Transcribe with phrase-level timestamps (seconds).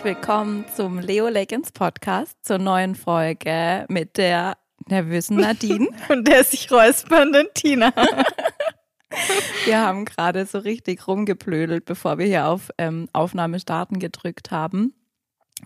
[0.00, 4.56] Herzlich willkommen zum Leo Leggins Podcast, zur neuen Folge mit der
[4.86, 7.92] nervösen Nadine und der sich räuspernden Tina.
[9.66, 14.94] Wir haben gerade so richtig rumgeplödelt, bevor wir hier auf ähm, Aufnahme starten gedrückt haben.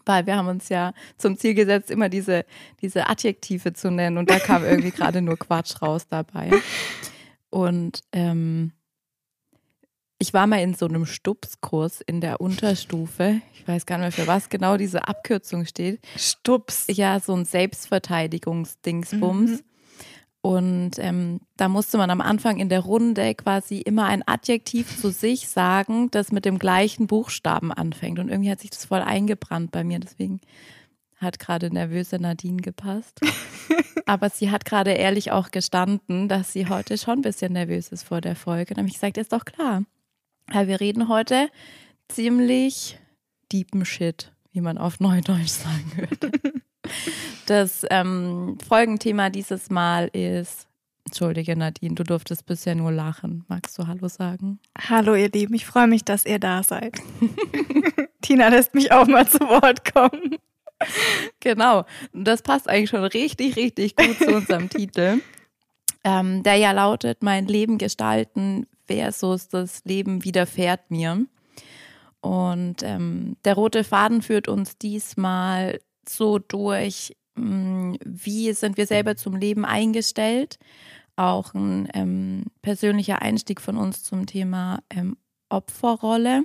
[0.04, 2.44] Weil wir haben uns ja zum Ziel gesetzt, immer diese,
[2.82, 6.50] diese Adjektive zu nennen und da kam irgendwie gerade nur Quatsch raus dabei.
[7.50, 8.72] Und ähm,
[10.18, 13.40] ich war mal in so einem Stupskurs in der Unterstufe.
[13.54, 15.98] Ich weiß gar nicht mehr, für was genau diese Abkürzung steht.
[16.16, 16.84] Stups.
[16.88, 19.50] Ja, so ein Selbstverteidigungsdingsbums.
[19.50, 19.60] Mhm.
[20.40, 25.10] Und ähm, da musste man am Anfang in der Runde quasi immer ein Adjektiv zu
[25.10, 28.18] sich sagen, das mit dem gleichen Buchstaben anfängt.
[28.18, 30.00] Und irgendwie hat sich das voll eingebrannt bei mir.
[30.00, 30.42] Deswegen
[31.16, 33.22] hat gerade nervöse Nadine gepasst.
[34.06, 38.02] Aber sie hat gerade ehrlich auch gestanden, dass sie heute schon ein bisschen nervös ist
[38.02, 38.74] vor der Folge.
[38.74, 39.84] Und habe ich gesagt, ist doch klar.
[40.52, 41.48] Ja, wir reden heute
[42.08, 42.98] ziemlich
[43.52, 46.32] deepen Shit, wie man auf Neudeutsch sagen würde.
[47.46, 50.66] Das ähm, Folgenthema dieses Mal ist,
[51.06, 53.44] entschuldige Nadine, du durftest bisher nur lachen.
[53.48, 54.60] Magst du Hallo sagen?
[54.78, 57.00] Hallo ihr Lieben, ich freue mich, dass ihr da seid.
[58.22, 60.36] Tina lässt mich auch mal zu Wort kommen.
[61.40, 65.20] Genau, das passt eigentlich schon richtig, richtig gut zu unserem Titel,
[66.02, 71.26] ähm, der ja lautet, mein Leben gestalten versus das Leben widerfährt mir.
[72.20, 78.86] Und ähm, der rote Faden führt uns diesmal so durch, mh, mm, wie sind wir
[78.86, 80.58] selber zum Leben eingestellt.
[81.16, 85.16] Auch ein ähm, persönlicher Einstieg von uns zum Thema ähm,
[85.48, 86.44] Opferrolle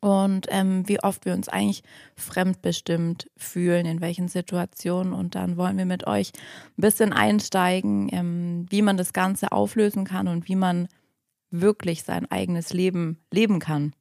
[0.00, 1.82] und ähm, wie oft wir uns eigentlich
[2.16, 5.12] fremdbestimmt fühlen, in welchen Situationen.
[5.12, 6.32] Und dann wollen wir mit euch
[6.78, 10.86] ein bisschen einsteigen, ähm, wie man das Ganze auflösen kann und wie man
[11.50, 13.94] wirklich sein eigenes Leben leben kann.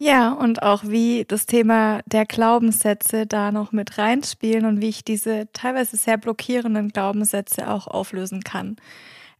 [0.00, 5.04] Ja, und auch wie das Thema der Glaubenssätze da noch mit reinspielen und wie ich
[5.04, 8.76] diese teilweise sehr blockierenden Glaubenssätze auch auflösen kann.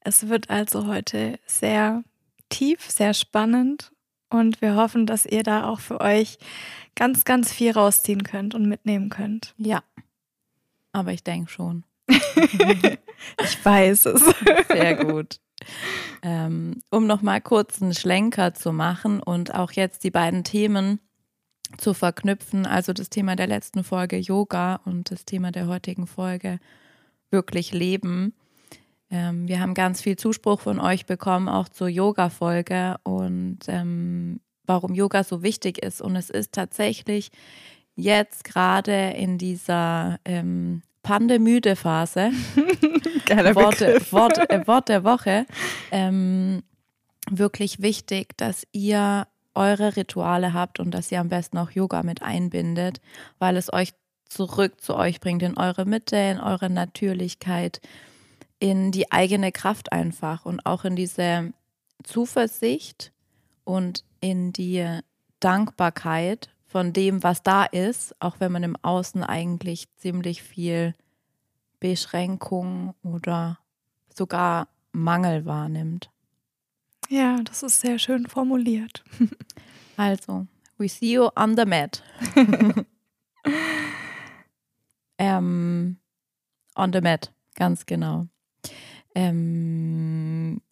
[0.01, 2.03] Es wird also heute sehr
[2.49, 3.93] tief, sehr spannend
[4.31, 6.39] und wir hoffen, dass ihr da auch für euch
[6.97, 9.55] ganz, ganz viel rausziehen könnt und mitnehmen könnt.
[9.59, 9.85] Ja,
[10.93, 11.85] aber ich denke schon.
[12.09, 14.35] ich weiß es.
[14.69, 15.39] Sehr gut.
[16.23, 21.01] Ähm, um nochmal kurz einen Schlenker zu machen und auch jetzt die beiden Themen
[21.77, 26.59] zu verknüpfen, also das Thema der letzten Folge Yoga und das Thema der heutigen Folge
[27.31, 28.35] wirklich Leben.
[29.11, 34.95] Ähm, wir haben ganz viel Zuspruch von euch bekommen, auch zur Yoga-Folge und ähm, warum
[34.95, 36.01] Yoga so wichtig ist.
[36.01, 37.31] Und es ist tatsächlich
[37.95, 42.31] jetzt gerade in dieser ähm, pandemüde Phase,
[43.55, 43.81] Wort,
[44.13, 45.47] Wort, äh, Wort, der Woche,
[45.91, 46.63] ähm,
[47.31, 52.23] wirklich wichtig, dass ihr eure Rituale habt und dass ihr am besten auch Yoga mit
[52.23, 53.01] einbindet,
[53.39, 53.93] weil es euch
[54.29, 57.81] zurück zu euch bringt, in eure Mitte, in eure Natürlichkeit,
[58.61, 61.53] in die eigene Kraft einfach und auch in diese
[62.03, 63.13] Zuversicht
[63.65, 65.01] und in die
[65.41, 70.95] Dankbarkeit von dem, was da ist, auch wenn man im Außen eigentlich ziemlich viel
[71.81, 73.59] Beschränkung oder
[74.15, 76.11] sogar Mangel wahrnimmt.
[77.09, 79.05] Ja, das ist sehr schön formuliert.
[79.97, 80.47] Also,
[80.77, 82.05] we see you on the mat.
[85.19, 85.97] ähm,
[86.77, 88.29] on the mat, ganz genau.
[89.17, 90.63] Ähm,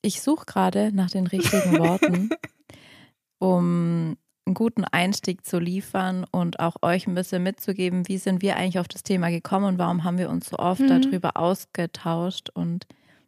[0.00, 2.30] ich suche gerade nach den richtigen Worten,
[3.38, 8.56] um einen guten Einstieg zu liefern und auch euch ein bisschen mitzugeben, wie sind wir
[8.56, 11.02] eigentlich auf das Thema gekommen und warum haben wir uns so oft mhm.
[11.02, 12.50] darüber ausgetauscht.
[12.54, 12.86] Und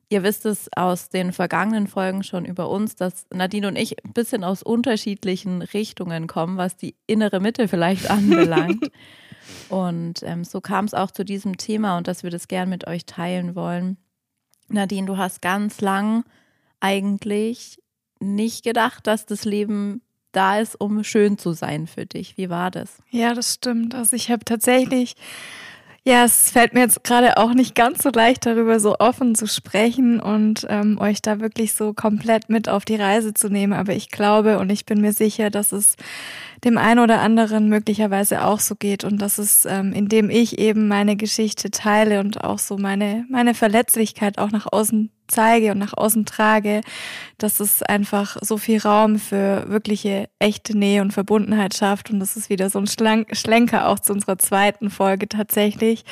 [0.08, 4.12] ihr wisst es aus den vergangenen Folgen schon über uns, dass Nadine und ich ein
[4.12, 8.90] bisschen aus unterschiedlichen Richtungen kommen, was die innere Mitte vielleicht anbelangt.
[9.68, 12.86] und ähm, so kam es auch zu diesem Thema und dass wir das gern mit
[12.86, 13.96] euch teilen wollen.
[14.68, 16.24] Nadine, du hast ganz lang
[16.78, 17.82] eigentlich
[18.20, 20.02] nicht gedacht, dass das Leben
[20.38, 22.36] da ist, um schön zu sein für dich.
[22.36, 22.98] Wie war das?
[23.10, 23.96] Ja, das stimmt.
[23.96, 25.16] Also ich habe tatsächlich,
[26.04, 29.48] ja, es fällt mir jetzt gerade auch nicht ganz so leicht, darüber so offen zu
[29.48, 33.72] sprechen und ähm, euch da wirklich so komplett mit auf die Reise zu nehmen.
[33.72, 35.96] Aber ich glaube und ich bin mir sicher, dass es
[36.64, 40.86] dem einen oder anderen möglicherweise auch so geht und dass es, ähm, indem ich eben
[40.86, 45.94] meine Geschichte teile und auch so meine, meine Verletzlichkeit auch nach außen zeige und nach
[45.96, 46.80] außen trage,
[47.38, 52.10] dass es einfach so viel Raum für wirkliche echte Nähe und Verbundenheit schafft.
[52.10, 56.04] Und das ist wieder so ein Schlenker auch zu unserer zweiten Folge tatsächlich.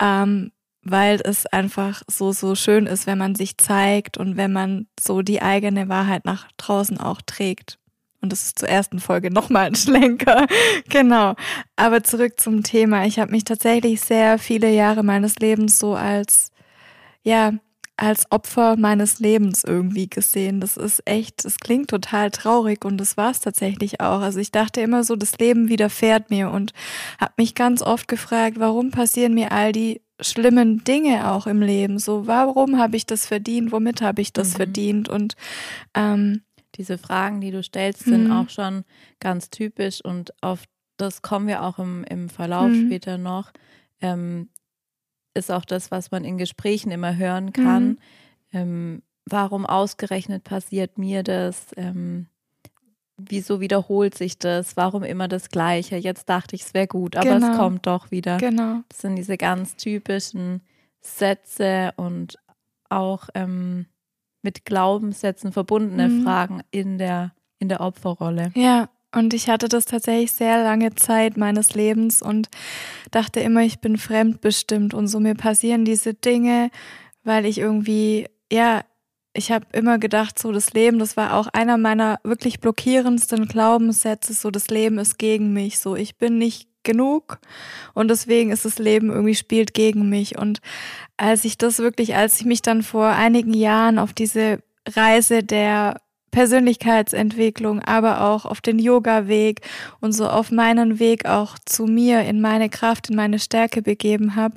[0.00, 0.52] Ähm,
[0.88, 5.20] weil es einfach so, so schön ist, wenn man sich zeigt und wenn man so
[5.20, 7.78] die eigene Wahrheit nach draußen auch trägt.
[8.22, 10.46] Und das ist zur ersten Folge nochmal ein Schlenker.
[10.88, 11.34] genau.
[11.76, 13.04] Aber zurück zum Thema.
[13.04, 16.50] Ich habe mich tatsächlich sehr viele Jahre meines Lebens so als,
[17.22, 17.52] ja,
[17.96, 20.60] als Opfer meines Lebens irgendwie gesehen.
[20.60, 24.20] Das ist echt, es klingt total traurig und das war es tatsächlich auch.
[24.20, 26.72] Also ich dachte immer so, das Leben widerfährt mir und
[27.18, 31.98] habe mich ganz oft gefragt, warum passieren mir all die schlimmen Dinge auch im Leben?
[31.98, 33.72] So, warum habe ich das verdient?
[33.72, 34.56] Womit habe ich das mhm.
[34.56, 35.08] verdient?
[35.08, 35.34] Und
[35.94, 36.42] ähm,
[36.74, 38.32] diese Fragen, die du stellst, sind mhm.
[38.32, 38.84] auch schon
[39.20, 40.64] ganz typisch und auf
[40.98, 42.86] das kommen wir auch im, im Verlauf mhm.
[42.86, 43.52] später noch.
[44.00, 44.48] Ähm,
[45.36, 47.88] ist auch das, was man in Gesprächen immer hören kann.
[47.88, 47.98] Mhm.
[48.52, 51.66] Ähm, warum ausgerechnet passiert mir das?
[51.76, 52.26] Ähm,
[53.16, 54.76] wieso wiederholt sich das?
[54.76, 55.96] Warum immer das Gleiche?
[55.96, 57.52] Jetzt dachte ich, es wäre gut, aber genau.
[57.52, 58.38] es kommt doch wieder.
[58.38, 58.80] Genau.
[58.88, 60.62] Das sind diese ganz typischen
[61.00, 62.38] Sätze und
[62.88, 63.86] auch ähm,
[64.42, 66.22] mit Glaubenssätzen verbundene mhm.
[66.22, 68.52] Fragen in der, in der Opferrolle.
[68.54, 72.48] Ja, und ich hatte das tatsächlich sehr lange Zeit meines Lebens und
[73.10, 76.70] dachte immer, ich bin fremdbestimmt und so mir passieren diese Dinge,
[77.24, 78.82] weil ich irgendwie, ja,
[79.32, 84.34] ich habe immer gedacht, so das Leben, das war auch einer meiner wirklich blockierendsten Glaubenssätze,
[84.34, 87.38] so das Leben ist gegen mich, so ich bin nicht genug
[87.94, 90.38] und deswegen ist das Leben irgendwie spielt gegen mich.
[90.38, 90.60] Und
[91.16, 96.00] als ich das wirklich, als ich mich dann vor einigen Jahren auf diese Reise der
[96.36, 99.62] Persönlichkeitsentwicklung, aber auch auf den Yoga-Weg
[100.02, 104.36] und so auf meinen Weg auch zu mir in meine Kraft, in meine Stärke begeben
[104.36, 104.54] habe,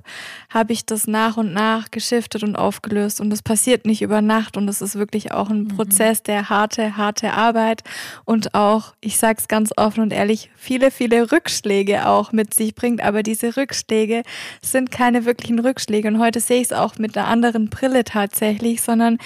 [0.49, 3.21] habe ich das nach und nach geschiftet und aufgelöst.
[3.21, 5.67] Und das passiert nicht über Nacht und das ist wirklich auch ein mhm.
[5.69, 7.83] Prozess der harte, harte Arbeit
[8.25, 12.75] und auch, ich sage es ganz offen und ehrlich, viele, viele Rückschläge auch mit sich
[12.75, 13.01] bringt.
[13.01, 14.23] Aber diese Rückschläge
[14.61, 16.09] sind keine wirklichen Rückschläge.
[16.09, 19.17] Und heute sehe ich es auch mit einer anderen Brille tatsächlich, sondern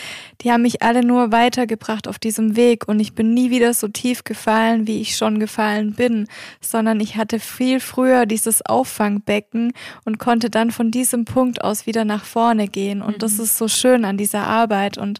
[0.41, 3.73] die haben mich alle nur weitergebracht auf diesem diesem Weg und ich bin nie wieder
[3.73, 6.27] so tief gefallen, wie ich schon gefallen bin,
[6.61, 9.73] sondern ich hatte viel früher dieses Auffangbecken
[10.05, 13.01] und konnte dann von diesem Punkt aus wieder nach vorne gehen.
[13.01, 13.19] Und mhm.
[13.19, 14.97] das ist so schön an dieser Arbeit.
[14.97, 15.19] Und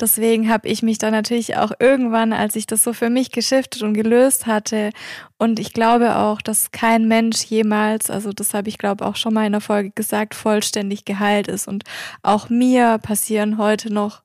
[0.00, 3.82] deswegen habe ich mich dann natürlich auch irgendwann, als ich das so für mich geschiftet
[3.82, 4.90] und gelöst hatte,
[5.38, 9.34] und ich glaube auch, dass kein Mensch jemals, also das habe ich glaube auch schon
[9.34, 11.66] mal in der Folge gesagt, vollständig geheilt ist.
[11.66, 11.82] Und
[12.22, 14.22] auch mir passieren heute noch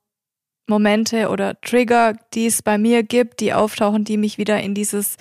[0.67, 5.17] Momente oder Trigger, die es bei mir gibt, die auftauchen, die mich wieder in dieses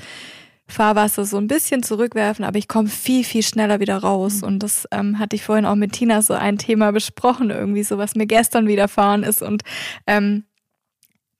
[0.68, 4.42] Fahrwasser so ein bisschen zurückwerfen, aber ich komme viel, viel schneller wieder raus.
[4.42, 4.48] Mhm.
[4.48, 7.98] Und das ähm, hatte ich vorhin auch mit Tina so ein Thema besprochen, irgendwie so,
[7.98, 9.42] was mir gestern widerfahren ist.
[9.42, 9.62] Und
[10.06, 10.44] ähm,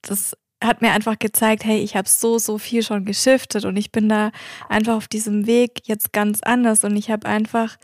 [0.03, 3.93] das hat mir einfach gezeigt, hey, ich habe so, so viel schon geschiftet und ich
[3.93, 4.31] bin da
[4.69, 7.77] einfach auf diesem Weg jetzt ganz anders und ich habe einfach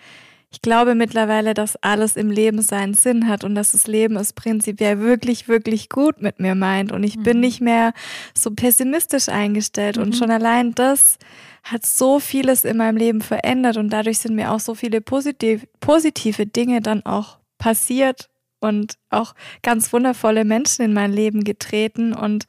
[0.52, 4.34] ich glaube mittlerweile, dass alles im Leben seinen Sinn hat und dass das Leben es
[4.34, 6.92] prinzipiell wirklich, wirklich gut mit mir meint.
[6.92, 7.22] Und ich mhm.
[7.22, 7.94] bin nicht mehr
[8.34, 9.96] so pessimistisch eingestellt.
[9.96, 10.02] Mhm.
[10.02, 11.16] Und schon allein das
[11.62, 15.66] hat so vieles in meinem Leben verändert und dadurch sind mir auch so viele positiv,
[15.80, 18.28] positive Dinge dann auch passiert
[18.60, 22.12] und auch ganz wundervolle Menschen in mein Leben getreten.
[22.12, 22.46] Und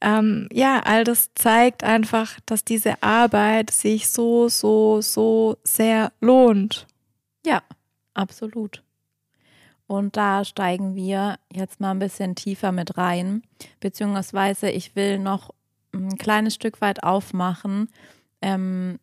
[0.00, 6.86] ähm, ja, all das zeigt einfach, dass diese Arbeit sich so, so, so sehr lohnt.
[7.46, 7.62] Ja,
[8.12, 8.82] absolut.
[9.86, 13.44] Und da steigen wir jetzt mal ein bisschen tiefer mit rein,
[13.78, 15.54] beziehungsweise ich will noch
[15.94, 17.88] ein kleines Stück weit aufmachen.
[18.42, 18.98] Ähm,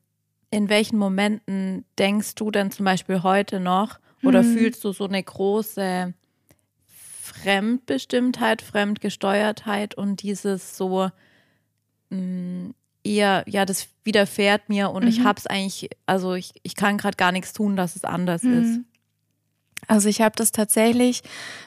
[0.52, 4.58] in welchen Momenten denkst du denn zum Beispiel heute noch oder mhm.
[4.58, 6.14] fühlst du so eine große
[7.22, 11.10] Fremdbestimmtheit, Fremdgesteuertheit und dieses so,
[12.10, 15.10] mh, mm, eher, ja, das widerfährt mir und mhm.
[15.10, 18.62] ich hab's eigentlich, also ich, ich kann gerade gar nichts tun, dass es anders mhm.
[18.62, 18.80] ist.
[19.88, 21.24] Also ich habe das tatsächlich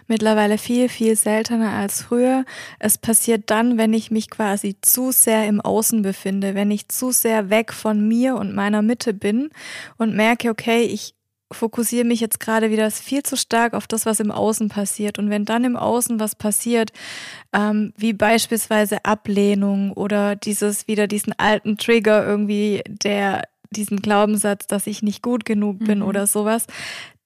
[0.06, 2.44] mittlerweile viel, viel seltener als früher.
[2.78, 7.10] Es passiert dann, wenn ich mich quasi zu sehr im Außen befinde, wenn ich zu
[7.10, 9.50] sehr weg von mir und meiner Mitte bin
[9.98, 11.14] und merke, okay, ich
[11.52, 15.18] fokussiere mich jetzt gerade wieder viel zu stark auf das, was im Außen passiert.
[15.18, 16.90] Und wenn dann im Außen was passiert,
[17.52, 24.86] ähm, wie beispielsweise Ablehnung oder dieses wieder diesen alten Trigger irgendwie, der diesen Glaubenssatz, dass
[24.86, 26.06] ich nicht gut genug bin mhm.
[26.06, 26.66] oder sowas,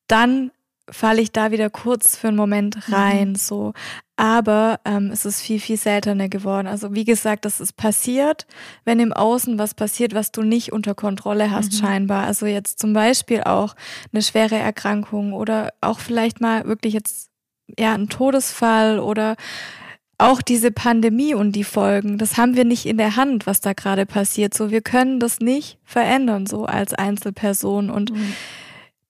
[0.06, 0.50] dann
[0.90, 2.94] falle ich da wieder kurz für einen Moment mhm.
[2.94, 3.34] rein, mhm.
[3.36, 3.72] so.
[4.16, 6.66] Aber ähm, es ist viel, viel seltener geworden.
[6.66, 8.46] Also wie gesagt, das ist passiert,
[8.84, 11.76] wenn im Außen was passiert, was du nicht unter Kontrolle hast, mhm.
[11.78, 12.26] scheinbar.
[12.26, 13.74] Also jetzt zum Beispiel auch
[14.12, 17.30] eine schwere Erkrankung oder auch vielleicht mal wirklich jetzt
[17.78, 19.36] ja ein Todesfall oder
[20.18, 23.72] auch diese Pandemie und die Folgen, das haben wir nicht in der Hand, was da
[23.72, 24.52] gerade passiert.
[24.52, 27.88] So, wir können das nicht verändern, so als Einzelperson.
[27.88, 28.34] Und mhm.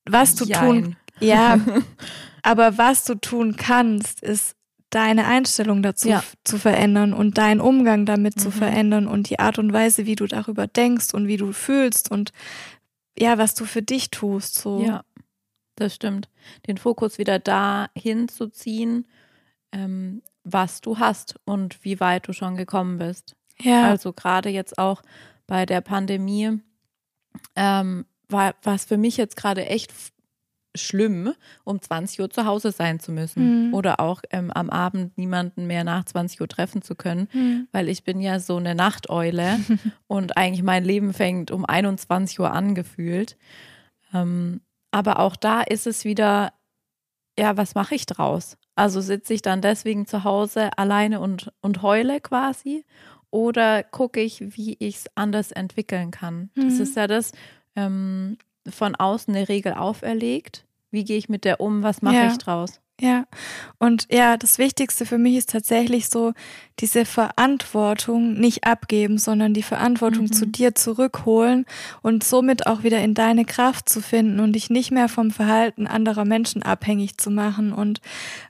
[0.09, 0.61] was du Jein.
[0.61, 1.59] tun ja,
[2.43, 4.57] aber was du tun kannst, ist
[4.91, 6.23] deine Einstellung dazu ja.
[6.45, 8.41] zu verändern und deinen Umgang damit mhm.
[8.41, 12.11] zu verändern und die Art und Weise, wie du darüber denkst und wie du fühlst
[12.11, 12.33] und
[13.17, 14.57] ja, was du für dich tust.
[14.57, 14.83] So.
[14.83, 15.05] Ja,
[15.77, 16.29] das stimmt.
[16.67, 19.07] Den Fokus wieder da hinzuziehen,
[19.73, 23.37] ähm, was du hast und wie weit du schon gekommen bist.
[23.59, 23.89] Ja.
[23.89, 25.03] Also gerade jetzt auch
[25.47, 26.59] bei der Pandemie
[27.55, 29.93] ähm, war es für mich jetzt gerade echt
[30.77, 31.33] schlimm,
[31.65, 33.75] um 20 Uhr zu Hause sein zu müssen mhm.
[33.75, 37.69] oder auch ähm, am Abend niemanden mehr nach 20 Uhr treffen zu können, mhm.
[37.73, 39.59] weil ich bin ja so eine Nachteule
[40.07, 43.37] und eigentlich mein Leben fängt um 21 Uhr an gefühlt.
[44.15, 44.61] Ähm,
[44.93, 46.53] aber auch da ist es wieder,
[47.39, 48.57] ja, was mache ich draus?
[48.75, 52.85] Also sitze ich dann deswegen zu Hause alleine und, und heule quasi
[53.31, 56.51] oder gucke ich, wie ich es anders entwickeln kann?
[56.55, 56.69] Mhm.
[56.69, 57.33] Das ist ja das,
[57.77, 60.65] ähm, von außen eine Regel auferlegt.
[60.91, 61.83] Wie gehe ich mit der um?
[61.83, 62.31] Was mache ja.
[62.31, 62.81] ich draus?
[63.01, 63.25] Ja,
[63.79, 66.35] und ja, das Wichtigste für mich ist tatsächlich so,
[66.81, 70.33] diese Verantwortung nicht abgeben, sondern die Verantwortung mhm.
[70.33, 71.65] zu dir zurückholen
[72.03, 75.87] und somit auch wieder in deine Kraft zu finden und dich nicht mehr vom Verhalten
[75.87, 77.73] anderer Menschen abhängig zu machen.
[77.73, 78.03] Und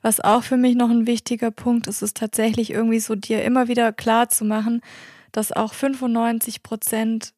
[0.03, 3.69] was auch für mich noch ein wichtiger Punkt ist, ist tatsächlich irgendwie so dir immer
[3.69, 4.81] wieder klar zu machen,
[5.31, 7.35] dass auch 95 Prozent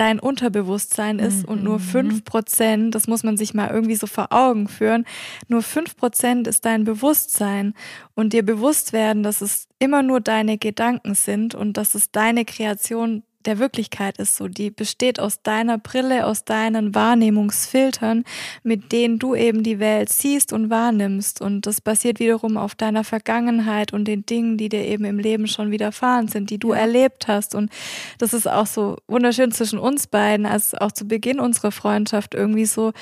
[0.00, 1.52] dein Unterbewusstsein ist mhm.
[1.52, 1.82] und nur mhm.
[1.82, 5.04] fünf Prozent, das muss man sich mal irgendwie so vor Augen führen,
[5.46, 7.74] nur fünf Prozent ist dein Bewusstsein
[8.14, 12.46] und dir bewusst werden, dass es immer nur deine Gedanken sind und dass es deine
[12.46, 14.48] Kreation der Wirklichkeit ist so.
[14.48, 18.24] Die besteht aus deiner Brille, aus deinen Wahrnehmungsfiltern,
[18.62, 21.40] mit denen du eben die Welt siehst und wahrnimmst.
[21.40, 25.46] Und das basiert wiederum auf deiner Vergangenheit und den Dingen, die dir eben im Leben
[25.46, 27.54] schon widerfahren sind, die du erlebt hast.
[27.54, 27.70] Und
[28.18, 32.66] das ist auch so wunderschön zwischen uns beiden, als auch zu Beginn unserer Freundschaft irgendwie
[32.66, 32.92] so,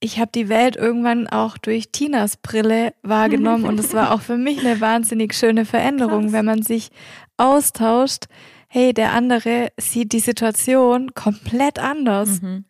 [0.00, 4.36] ich habe die Welt irgendwann auch durch Tinas Brille wahrgenommen und es war auch für
[4.36, 6.32] mich eine wahnsinnig schöne Veränderung, Krass.
[6.32, 6.90] wenn man sich
[7.38, 8.26] austauscht
[8.68, 12.42] hey, der andere sieht die Situation komplett anders.
[12.42, 12.64] Mhm.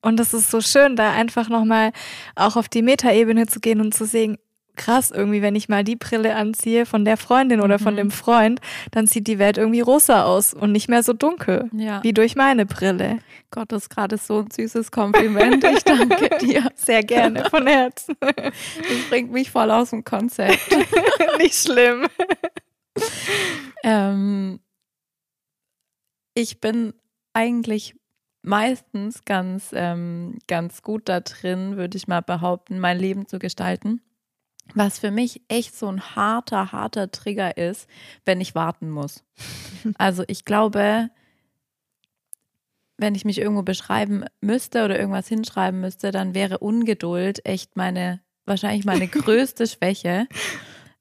[0.00, 1.92] Und das ist so schön, da einfach nochmal
[2.36, 4.38] auch auf die Metaebene zu gehen und zu sehen,
[4.78, 7.82] krass, irgendwie, wenn ich mal die Brille anziehe von der Freundin oder mhm.
[7.82, 8.60] von dem Freund,
[8.92, 12.02] dann sieht die Welt irgendwie rosa aus und nicht mehr so dunkel, ja.
[12.02, 13.18] wie durch meine Brille.
[13.50, 15.62] Gott, das ist gerade so ein süßes Kompliment.
[15.64, 16.70] Ich danke dir.
[16.74, 18.16] Sehr gerne, von Herzen.
[18.20, 20.58] Das bringt mich voll aus dem Konzept.
[21.38, 22.06] nicht schlimm.
[23.82, 24.60] ähm,
[26.38, 26.94] ich bin
[27.32, 27.96] eigentlich
[28.42, 34.00] meistens ganz, ähm, ganz gut da drin, würde ich mal behaupten, mein Leben zu gestalten.
[34.74, 37.88] Was für mich echt so ein harter, harter Trigger ist,
[38.24, 39.24] wenn ich warten muss.
[39.96, 41.08] Also ich glaube,
[42.96, 48.20] wenn ich mich irgendwo beschreiben müsste oder irgendwas hinschreiben müsste, dann wäre Ungeduld echt meine,
[48.44, 50.26] wahrscheinlich meine größte Schwäche.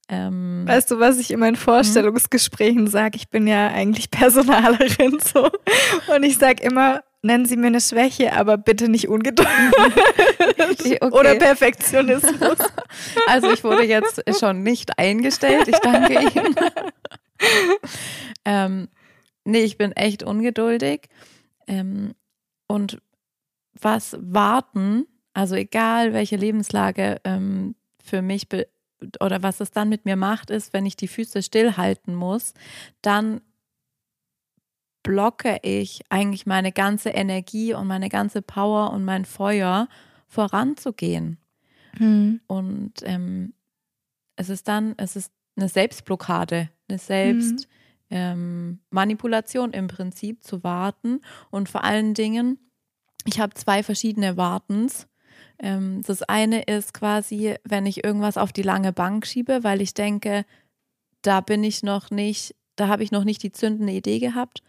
[0.09, 1.57] Ähm, weißt du, was ich in meinen mhm.
[1.57, 3.17] Vorstellungsgesprächen sage?
[3.17, 5.49] Ich bin ja eigentlich Personalerin so.
[6.13, 9.47] Und ich sage immer, nennen Sie mir eine Schwäche, aber bitte nicht Ungeduld.
[10.59, 10.99] okay.
[11.01, 12.57] Oder Perfektionismus.
[13.27, 15.67] Also ich wurde jetzt schon nicht eingestellt.
[15.67, 16.55] Ich danke Ihnen.
[18.45, 18.87] ähm,
[19.43, 21.09] nee, ich bin echt ungeduldig.
[21.67, 22.13] Ähm,
[22.67, 23.01] und
[23.73, 28.47] was warten, also egal welche Lebenslage ähm, für mich
[29.19, 32.53] oder was es dann mit mir macht, ist, wenn ich die Füße stillhalten muss,
[33.01, 33.41] dann
[35.03, 39.87] blocke ich eigentlich meine ganze Energie und meine ganze Power und mein Feuer
[40.27, 41.37] voranzugehen.
[41.97, 42.41] Mhm.
[42.47, 43.53] Und ähm,
[44.35, 49.73] es ist dann, es ist eine Selbstblockade, eine Selbstmanipulation mhm.
[49.73, 51.21] ähm, im Prinzip zu warten.
[51.49, 52.59] Und vor allen Dingen,
[53.25, 55.07] ich habe zwei verschiedene Wartens.
[55.59, 59.93] Ähm, das eine ist quasi, wenn ich irgendwas auf die lange Bank schiebe, weil ich
[59.93, 60.45] denke,
[61.21, 64.61] da bin ich noch nicht, da habe ich noch nicht die zündende Idee gehabt.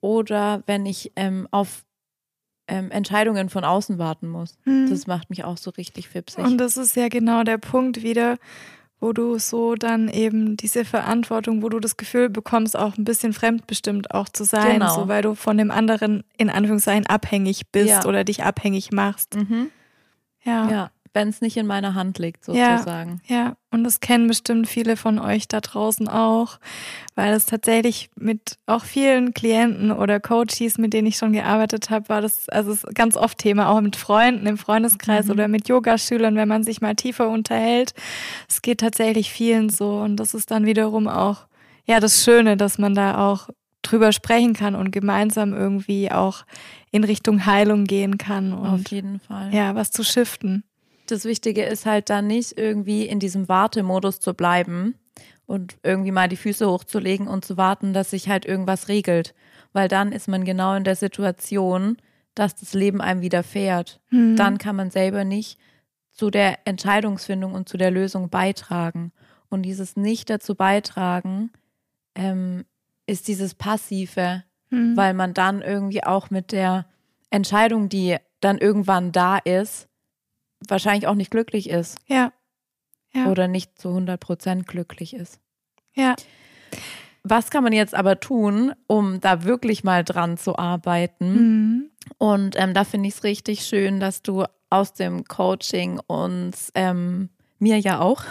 [0.00, 1.84] Oder wenn ich ähm, auf
[2.68, 4.58] ähm, Entscheidungen von außen warten muss.
[4.64, 4.90] Hm.
[4.90, 6.44] Das macht mich auch so richtig fipsig.
[6.44, 8.38] Und das ist ja genau der Punkt wieder,
[8.98, 13.32] wo du so dann eben diese Verantwortung, wo du das Gefühl bekommst, auch ein bisschen
[13.32, 14.94] fremdbestimmt auch zu sein, genau.
[14.94, 18.04] so weil du von dem anderen in Anführungszeichen abhängig bist ja.
[18.04, 19.36] oder dich abhängig machst.
[19.36, 19.70] Mhm.
[20.46, 20.70] Ja.
[20.70, 23.22] ja wenn es nicht in meiner Hand liegt, sozusagen.
[23.26, 26.60] Ja, ja, und das kennen bestimmt viele von euch da draußen auch,
[27.14, 32.10] weil es tatsächlich mit auch vielen Klienten oder Coaches, mit denen ich schon gearbeitet habe,
[32.10, 35.30] war das also es ganz oft Thema, auch mit Freunden im Freundeskreis mhm.
[35.32, 37.94] oder mit Yogaschülern, wenn man sich mal tiefer unterhält.
[38.46, 41.46] Es geht tatsächlich vielen so und das ist dann wiederum auch
[41.86, 43.48] ja das Schöne, dass man da auch
[43.90, 46.44] drüber sprechen kann und gemeinsam irgendwie auch
[46.90, 48.52] in Richtung Heilung gehen kann.
[48.52, 49.52] Und, Auf jeden Fall.
[49.52, 50.64] Ja, was zu shiften.
[51.06, 54.94] das Wichtige ist halt dann nicht irgendwie in diesem Wartemodus zu bleiben
[55.46, 59.34] und irgendwie mal die Füße hochzulegen und zu warten, dass sich halt irgendwas regelt.
[59.72, 61.96] Weil dann ist man genau in der Situation,
[62.34, 64.00] dass das Leben einem widerfährt.
[64.10, 64.36] Mhm.
[64.36, 65.58] Dann kann man selber nicht
[66.12, 69.12] zu der Entscheidungsfindung und zu der Lösung beitragen.
[69.48, 71.50] Und dieses nicht dazu beitragen
[72.16, 72.64] ähm,
[73.06, 74.96] ist dieses Passive, mhm.
[74.96, 76.86] weil man dann irgendwie auch mit der
[77.30, 79.88] Entscheidung, die dann irgendwann da ist,
[80.68, 81.98] wahrscheinlich auch nicht glücklich ist.
[82.06, 82.32] Ja.
[83.12, 83.26] ja.
[83.26, 85.40] Oder nicht zu 100 Prozent glücklich ist.
[85.94, 86.14] Ja.
[87.22, 91.34] Was kann man jetzt aber tun, um da wirklich mal dran zu arbeiten?
[91.34, 91.90] Mhm.
[92.18, 97.30] Und ähm, da finde ich es richtig schön, dass du aus dem Coaching uns ähm,
[97.58, 98.22] mir ja auch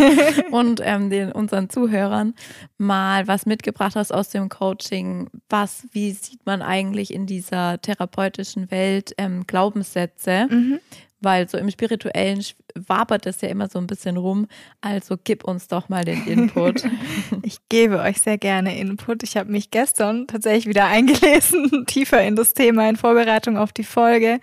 [0.50, 2.34] und ähm, den unseren Zuhörern
[2.76, 5.28] mal was mitgebracht hast aus dem Coaching.
[5.48, 10.46] Was, wie sieht man eigentlich in dieser therapeutischen Welt ähm, Glaubenssätze?
[10.50, 10.80] Mhm
[11.24, 14.46] weil so im Spirituellen wabert es ja immer so ein bisschen rum.
[14.80, 16.84] Also gib uns doch mal den Input.
[17.42, 19.22] ich gebe euch sehr gerne Input.
[19.22, 23.84] Ich habe mich gestern tatsächlich wieder eingelesen, tiefer in das Thema in Vorbereitung auf die
[23.84, 24.40] Folge.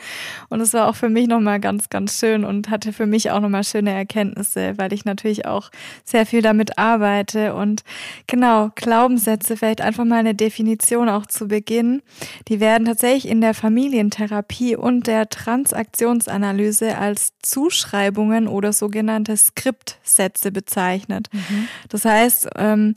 [0.50, 3.40] Und es war auch für mich nochmal ganz, ganz schön und hatte für mich auch
[3.40, 5.70] nochmal schöne Erkenntnisse, weil ich natürlich auch
[6.04, 7.54] sehr viel damit arbeite.
[7.54, 7.84] Und
[8.28, 12.02] genau, Glaubenssätze, vielleicht einfach mal eine Definition auch zu Beginn.
[12.48, 20.52] Die werden tatsächlich in der Familientherapie und der Transaktionsanalyse Analyse als Zuschreibungen oder sogenannte Skriptsätze
[20.52, 21.28] bezeichnet.
[21.32, 21.68] Mhm.
[21.90, 22.94] Das heißt, ähm,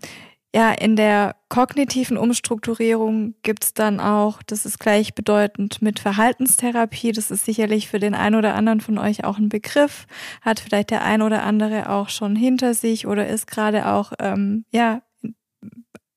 [0.54, 7.32] ja, in der kognitiven Umstrukturierung gibt es dann auch, das ist gleichbedeutend mit Verhaltenstherapie, das
[7.32, 10.06] ist sicherlich für den einen oder anderen von euch auch ein Begriff,
[10.42, 14.64] hat vielleicht der ein oder andere auch schon hinter sich oder ist gerade auch ähm,
[14.70, 15.02] ja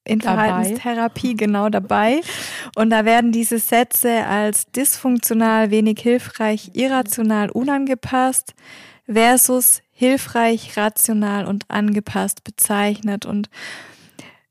[0.08, 2.22] in Verhaltenstherapie genau dabei.
[2.76, 8.54] Und da werden diese Sätze als dysfunktional, wenig hilfreich, irrational, unangepasst
[9.06, 13.26] versus hilfreich, rational und angepasst bezeichnet.
[13.26, 13.50] Und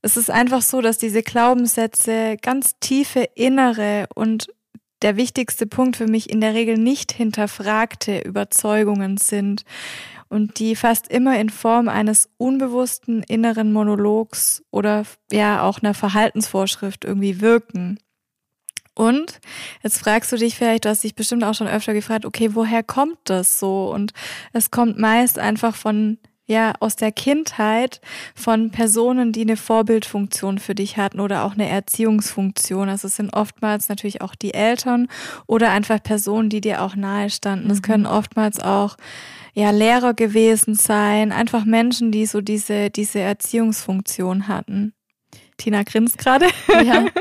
[0.02, 4.48] es ist einfach so, dass diese Glaubenssätze ganz tiefe innere und
[5.06, 9.62] der wichtigste Punkt für mich in der Regel nicht hinterfragte Überzeugungen sind
[10.28, 17.04] und die fast immer in Form eines unbewussten inneren Monologs oder ja auch einer Verhaltensvorschrift
[17.04, 18.00] irgendwie wirken.
[18.96, 19.38] Und
[19.84, 22.82] jetzt fragst du dich vielleicht, du hast dich bestimmt auch schon öfter gefragt, okay, woher
[22.82, 23.92] kommt das so?
[23.92, 24.12] Und
[24.52, 28.00] es kommt meist einfach von ja aus der Kindheit
[28.34, 32.88] von Personen, die eine Vorbildfunktion für dich hatten oder auch eine Erziehungsfunktion.
[32.88, 35.08] Also es sind oftmals natürlich auch die Eltern
[35.46, 37.70] oder einfach Personen, die dir auch nahe standen.
[37.70, 37.82] Es mhm.
[37.82, 38.96] können oftmals auch
[39.54, 44.95] ja Lehrer gewesen sein, einfach Menschen, die so diese diese Erziehungsfunktion hatten.
[45.56, 46.46] Tina grinst gerade.
[46.84, 47.06] Ja.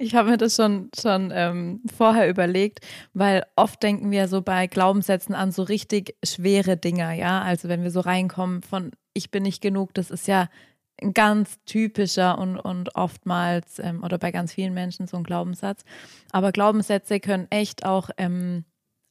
[0.00, 2.80] Ich habe mir das schon, schon ähm, vorher überlegt,
[3.12, 7.42] weil oft denken wir so bei Glaubenssätzen an so richtig schwere Dinger, ja.
[7.42, 10.48] Also wenn wir so reinkommen von ich bin nicht genug, das ist ja
[11.00, 15.84] ein ganz typischer und, und oftmals ähm, oder bei ganz vielen Menschen so ein Glaubenssatz.
[16.30, 18.64] Aber Glaubenssätze können echt auch ähm,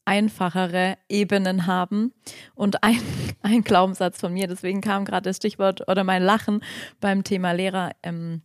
[0.05, 2.13] einfachere Ebenen haben.
[2.55, 3.01] Und ein,
[3.41, 6.63] ein Glaubenssatz von mir, deswegen kam gerade das Stichwort oder mein Lachen
[6.99, 7.91] beim Thema Lehrer.
[8.03, 8.41] Ähm,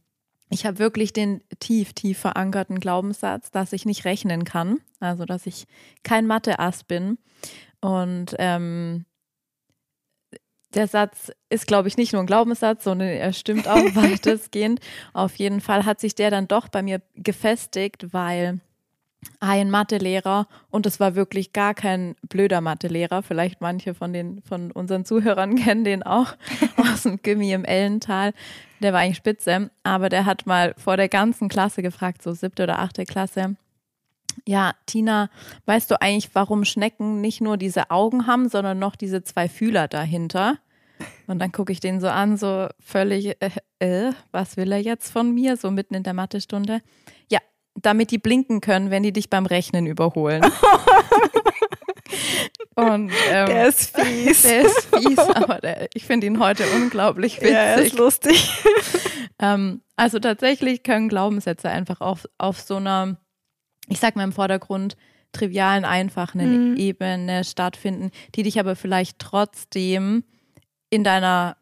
[0.49, 5.47] ich habe wirklich den tief, tief verankerten Glaubenssatz, dass ich nicht rechnen kann, also dass
[5.47, 5.67] ich
[6.03, 7.19] kein Mathe-Ass bin.
[7.81, 9.07] Und ähm,
[10.75, 14.81] der Satz ist, glaube ich, nicht nur ein Glaubenssatz, sondern er stimmt auch weitestgehend.
[15.13, 18.61] Auf jeden Fall hat sich der dann doch bei mir gefestigt, weil
[19.41, 23.23] ein Mathelehrer und es war wirklich gar kein blöder Mathelehrer.
[23.23, 26.35] Vielleicht manche von den von unseren Zuhörern kennen den auch
[26.77, 28.33] aus dem Gimmi im Ellental.
[28.81, 32.65] Der war eigentlich spitze, aber der hat mal vor der ganzen Klasse gefragt, so siebte
[32.65, 33.57] oder achte Klasse.
[34.45, 35.31] Ja, Tina,
[35.65, 39.89] weißt du eigentlich, warum Schnecken nicht nur diese Augen haben, sondern noch diese zwei Fühler
[39.89, 40.59] dahinter?
[41.27, 45.11] Und dann gucke ich den so an, so völlig, äh, äh, was will er jetzt
[45.11, 46.75] von mir, so mitten in der Mathestunde.
[46.75, 46.81] Ja,
[47.83, 50.45] damit die blinken können, wenn die dich beim Rechnen überholen.
[52.75, 54.43] Und, ähm, der ist fies.
[54.43, 57.51] Der ist fies, aber der, ich finde ihn heute unglaublich witzig.
[57.53, 58.53] Ja, er ist lustig.
[59.39, 63.17] ähm, also tatsächlich können Glaubenssätze einfach auf, auf so einer,
[63.89, 64.97] ich sag mal im Vordergrund,
[65.33, 66.77] trivialen, einfachen mhm.
[66.77, 70.25] Ebene stattfinden, die dich aber vielleicht trotzdem
[70.91, 71.57] in deiner,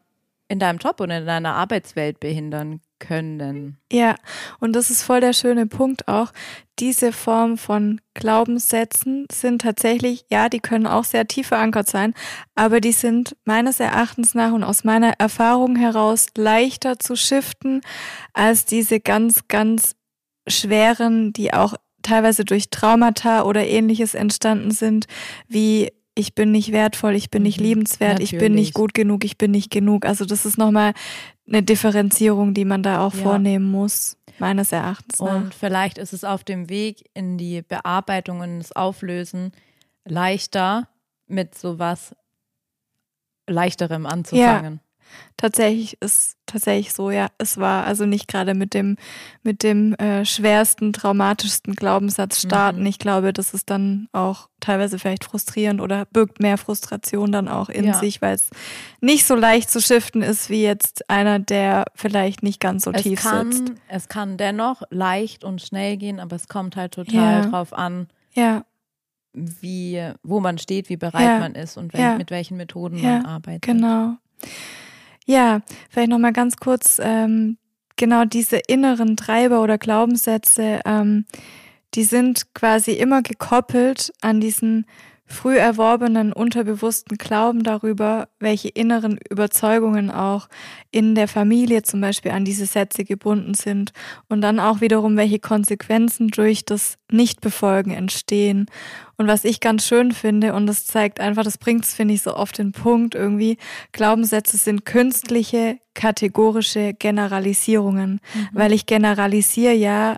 [0.49, 3.77] in deinem Job und in deiner Arbeitswelt behindern können.
[3.91, 4.15] Ja,
[4.59, 6.31] und das ist voll der schöne Punkt auch.
[6.79, 12.13] Diese Form von Glaubenssätzen sind tatsächlich, ja, die können auch sehr tief verankert sein,
[12.55, 17.81] aber die sind meines Erachtens nach und aus meiner Erfahrung heraus leichter zu shiften
[18.33, 19.95] als diese ganz, ganz
[20.47, 25.05] schweren, die auch teilweise durch Traumata oder ähnliches entstanden sind,
[25.47, 27.65] wie ich bin nicht wertvoll, ich bin nicht Mhm.
[27.65, 28.55] liebenswert, ich bin Natürlich.
[28.55, 30.05] nicht gut genug, ich bin nicht genug.
[30.05, 30.93] Also das ist nochmal
[31.47, 33.21] eine Differenzierung, die man da auch Ja.
[33.23, 35.35] vornehmen muss, meines Erachtens nach.
[35.35, 39.51] Und vielleicht ist es auf dem Weg in die Bearbeitung und das Auflösen
[40.05, 40.87] leichter,
[41.27, 42.15] mit sowas
[43.47, 44.79] leichterem anzufangen.
[45.37, 47.27] Tatsächlich ist tatsächlich so, ja.
[47.37, 48.95] Es war also nicht gerade mit dem,
[49.43, 52.81] mit dem äh, schwersten, traumatischsten Glaubenssatz starten.
[52.81, 52.85] Mhm.
[52.85, 57.67] Ich glaube, das ist dann auch teilweise vielleicht frustrierend oder birgt mehr Frustration dann auch
[57.69, 57.93] in Ja.
[57.95, 58.49] sich, weil es
[59.01, 63.03] nicht so leicht zu shiften ist wie jetzt einer, der vielleicht nicht ganz so Es
[63.03, 63.73] tief kann, sitzt.
[63.89, 67.49] es kann dennoch leicht und schnell gehen, aber es kommt halt total Ja.
[67.49, 68.63] drauf an, Ja,
[69.33, 71.39] wie, wo man steht, wie bereit Ja.
[71.39, 72.17] man ist und wel Ja.
[72.17, 73.63] mit welchen Methoden Ja, man arbeitet.
[73.63, 74.15] Genau.
[75.25, 77.57] Ja, vielleicht nochmal ganz kurz, ähm,
[77.95, 81.25] genau diese inneren Treiber oder Glaubenssätze, ähm,
[81.95, 84.85] die sind quasi immer gekoppelt an diesen
[85.27, 90.47] früh erworbenen unterbewussten Glauben darüber, welche inneren Überzeugungen auch
[90.91, 93.91] in der Familie zum Beispiel an diese Sätze gebunden sind
[94.29, 98.67] und dann auch wiederum, welche Konsequenzen durch das Nichtbefolgen entstehen.
[99.17, 102.21] Und was ich ganz schön finde, und das zeigt einfach, das bringt es, finde ich,
[102.21, 103.57] so oft den Punkt irgendwie,
[103.93, 108.19] Glaubenssätze sind künstliche, kategorische Generalisierungen,
[108.51, 110.17] weil ich generalisiere ja,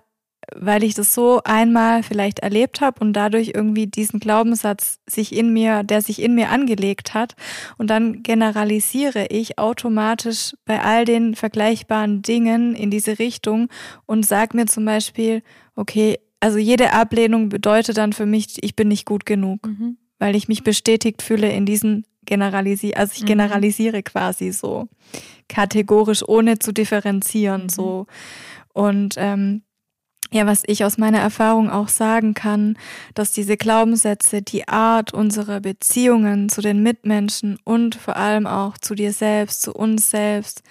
[0.55, 5.51] weil ich das so einmal vielleicht erlebt habe und dadurch irgendwie diesen Glaubenssatz sich in
[5.51, 7.35] mir, der sich in mir angelegt hat,
[7.77, 13.67] und dann generalisiere ich automatisch bei all den vergleichbaren Dingen in diese Richtung
[14.05, 15.43] und sag mir zum Beispiel,
[15.75, 19.97] okay, also jede Ablehnung bedeutet dann für mich, ich bin nicht gut genug, Mhm.
[20.19, 23.27] weil ich mich bestätigt fühle in diesen Generalisi also ich Mhm.
[23.27, 24.87] generalisiere quasi so
[25.47, 27.69] kategorisch, ohne zu differenzieren Mhm.
[27.69, 28.05] so.
[28.73, 29.63] Und ähm,
[30.31, 32.77] ja, was ich aus meiner Erfahrung auch sagen kann,
[33.13, 38.95] dass diese Glaubenssätze die Art unserer Beziehungen zu den Mitmenschen und vor allem auch zu
[38.95, 40.63] dir selbst, zu uns selbst,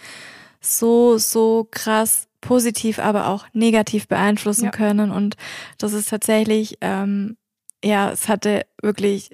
[0.61, 4.71] so, so krass positiv, aber auch negativ beeinflussen Ja.
[4.71, 5.11] können.
[5.11, 5.37] Und
[5.79, 7.37] das ist tatsächlich, ähm,
[7.85, 9.31] ja, es hatte wirklich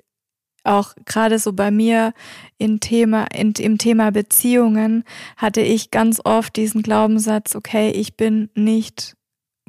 [0.64, 2.12] auch gerade so bei mir
[2.58, 5.04] in Thema, in, im Thema Beziehungen
[5.36, 9.16] hatte ich ganz oft diesen Glaubenssatz, okay, ich bin nicht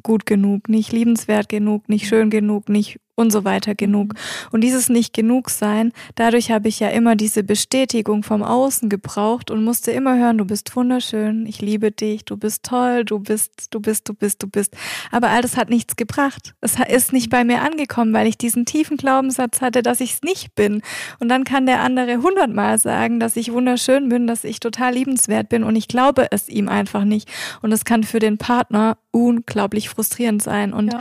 [0.04, 4.14] gut genug, nicht liebenswert genug, nicht schön genug, nicht und so weiter genug.
[4.50, 9.50] Und dieses nicht genug sein, dadurch habe ich ja immer diese Bestätigung vom Außen gebraucht
[9.50, 13.68] und musste immer hören, du bist wunderschön, ich liebe dich, du bist toll, du bist,
[13.70, 14.76] du bist, du bist, du bist.
[15.10, 16.54] Aber all das hat nichts gebracht.
[16.60, 20.22] Es ist nicht bei mir angekommen, weil ich diesen tiefen Glaubenssatz hatte, dass ich es
[20.22, 20.82] nicht bin.
[21.20, 25.48] Und dann kann der andere hundertmal sagen, dass ich wunderschön bin, dass ich total liebenswert
[25.48, 27.30] bin und ich glaube es ihm einfach nicht.
[27.62, 30.72] Und es kann für den Partner unglaublich frustrierend sein.
[30.72, 31.00] Und Ja.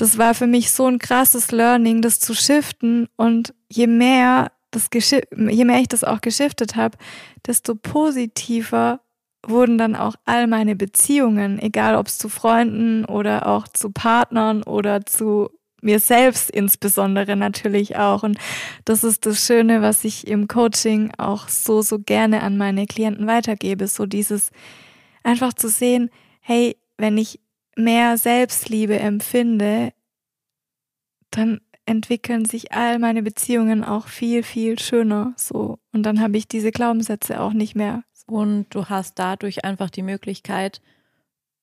[0.00, 3.06] Das war für mich so ein krasses Learning, das zu shiften.
[3.16, 6.96] Und je mehr, das je mehr ich das auch geschiftet habe,
[7.46, 9.00] desto positiver
[9.46, 14.62] wurden dann auch all meine Beziehungen, egal ob es zu Freunden oder auch zu Partnern
[14.62, 15.50] oder zu
[15.82, 18.22] mir selbst insbesondere natürlich auch.
[18.22, 18.38] Und
[18.86, 23.26] das ist das Schöne, was ich im Coaching auch so, so gerne an meine Klienten
[23.26, 23.86] weitergebe.
[23.86, 24.50] So dieses
[25.24, 26.08] einfach zu sehen,
[26.40, 27.38] hey, wenn ich
[27.76, 29.92] mehr Selbstliebe empfinde,
[31.30, 35.78] dann entwickeln sich all meine Beziehungen auch viel, viel schöner so.
[35.92, 38.04] Und dann habe ich diese Glaubenssätze auch nicht mehr.
[38.26, 40.80] Und du hast dadurch einfach die Möglichkeit,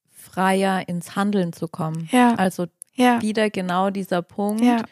[0.10, 2.10] freier ins Handeln zu kommen.
[2.12, 4.63] Ja, Also ja, wieder genau dieser Punkt.
[4.63, 4.84] ja,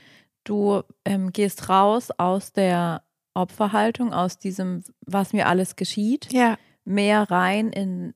[0.45, 3.01] Du ähm, gehst raus aus der
[3.33, 8.13] Opferhaltung, aus diesem, was mir alles geschieht, ja, mehr rein in,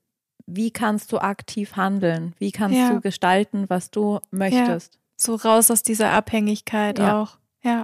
[0.50, 2.34] wie kannst du aktiv handeln?
[2.40, 2.90] Wie kannst Ja.
[2.90, 4.98] du gestalten, was du möchtest?
[5.22, 7.22] so raus aus dieser Abhängigkeit Ja.
[7.22, 7.38] auch.
[7.62, 7.84] Ja,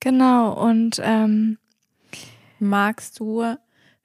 [0.00, 0.52] genau.
[0.52, 1.58] Und ähm,
[2.60, 3.44] Magst du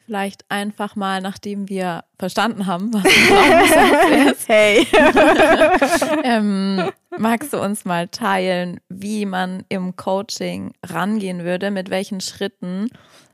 [0.06, 4.86] vielleicht einfach mal, nachdem wir verstanden haben, was Glaubenssatz ist, hey,
[6.24, 12.90] ähm, magst du uns mal teilen, wie man im Coaching rangehen würde, mit welchen Schritten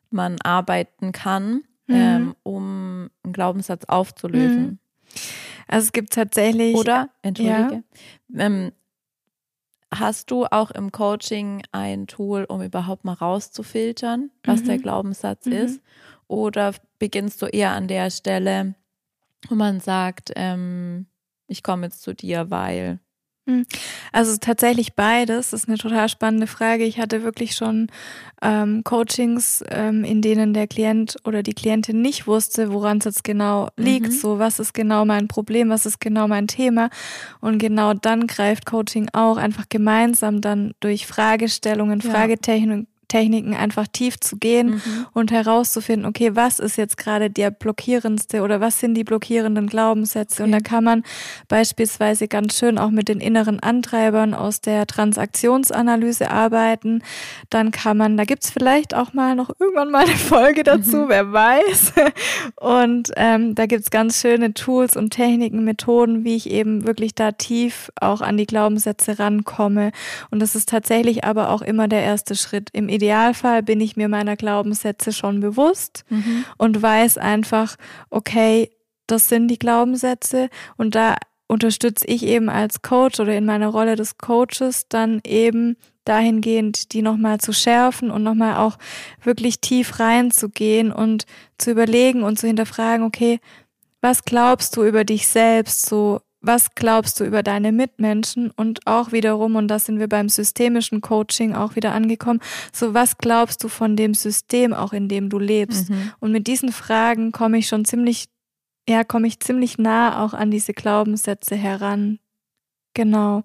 [0.10, 1.95] man arbeiten kann, Mhm.
[1.95, 4.80] ähm, um einen Glaubenssatz aufzulösen?
[5.67, 7.84] also es gibt tatsächlich Oder, entschuldige,
[8.36, 8.71] ähm,
[9.93, 14.65] hast du auch im Coaching ein Tool, um überhaupt mal rauszufiltern, was Mhm.
[14.67, 15.54] der Glaubenssatz Mhm.
[15.54, 15.82] ist?
[16.28, 18.75] Oder beginnst du eher an der Stelle,
[19.47, 21.08] wo man sagt, ähm,
[21.47, 22.99] ich komme jetzt zu dir, weil
[24.12, 25.51] Also tatsächlich beides.
[25.51, 26.83] Das ist eine total spannende Frage.
[26.83, 27.88] Ich hatte wirklich schon
[28.41, 33.23] ähm, Coachings, ähm, in denen der Klient oder die Klientin nicht wusste, woran es jetzt
[33.23, 34.07] genau liegt.
[34.07, 34.12] Mhm.
[34.12, 36.89] So, was ist genau mein Problem, was ist genau mein Thema.
[37.41, 42.01] Und genau dann greift Coaching auch einfach gemeinsam dann durch Fragestellungen.
[42.01, 45.06] Fragetechniken Techniken einfach tief zu gehen mhm.
[45.13, 50.43] und herauszufinden, okay, was ist jetzt gerade der blockierendste oder was sind die blockierenden Glaubenssätze?
[50.43, 50.43] Okay.
[50.43, 51.04] Und da kann man
[51.50, 57.04] beispielsweise ganz schön auch mit den inneren Antreibern aus der Transaktionsanalyse arbeiten.
[57.50, 61.10] Dann kann man, da gibt's vielleicht auch mal noch irgendwann mal eine Folge dazu, mhm.
[61.10, 61.93] wer weiß.
[62.56, 67.32] Und ähm, da gibt's ganz schöne Tools und Techniken, Methoden, wie ich eben wirklich da
[67.32, 69.91] tief auch an die Glaubenssätze rankomme.
[70.30, 72.69] Und das ist tatsächlich aber auch immer der erste Schritt.
[72.72, 76.43] Im Idealfall bin ich mir meiner Glaubenssätze schon bewusst mhm.
[76.57, 77.77] und weiß einfach,
[78.09, 78.69] okay,
[79.07, 81.15] das sind die Glaubenssätze und da
[81.47, 87.01] unterstütze ich eben als Coach oder in meiner Rolle des Coaches dann eben dahingehend, die
[87.01, 88.77] nochmal zu schärfen und nochmal auch
[89.23, 91.25] wirklich tief reinzugehen und
[91.57, 93.39] zu überlegen und zu hinterfragen, okay,
[94.01, 99.12] was glaubst du über dich selbst so was glaubst du über deine Mitmenschen und auch
[99.12, 102.39] wiederum, und da sind wir beim systemischen Coaching auch wieder angekommen,
[102.71, 105.89] so was glaubst du von dem System auch, in dem du lebst?
[105.89, 106.13] Mhm.
[106.19, 108.25] Und mit diesen Fragen komme ich schon ziemlich,
[108.88, 112.19] ja, komme ich ziemlich nah auch an diese Glaubenssätze heran.
[112.93, 113.43] Genau.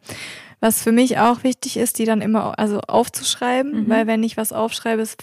[0.60, 3.88] Was für mich auch wichtig ist, die dann immer also aufzuschreiben, mhm.
[3.88, 5.22] weil wenn ich was aufschreibe, ist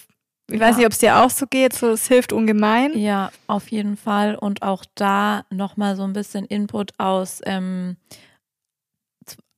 [0.52, 0.68] ich ja.
[0.68, 2.98] weiß nicht, ob es dir auch so geht, so es hilft ungemein.
[2.98, 4.36] Ja, auf jeden Fall.
[4.36, 7.98] Und auch da nochmal so ein bisschen Input aus ähm,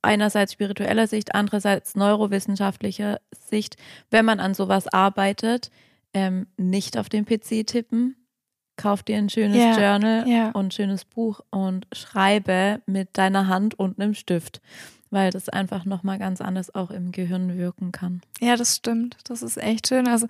[0.02, 3.76] einerseits spiritueller Sicht, andererseits neurowissenschaftlicher Sicht.
[4.10, 5.70] Wenn man an sowas arbeitet,
[6.12, 8.16] ähm, nicht auf den PC tippen,
[8.76, 10.50] kauf dir ein schönes yeah, Journal yeah.
[10.50, 14.60] und ein schönes Buch und schreibe mit deiner Hand und einem Stift
[15.14, 18.20] weil das einfach nochmal ganz anders auch im Gehirn wirken kann.
[18.40, 19.16] Ja, das stimmt.
[19.24, 20.08] Das ist echt schön.
[20.08, 20.26] Also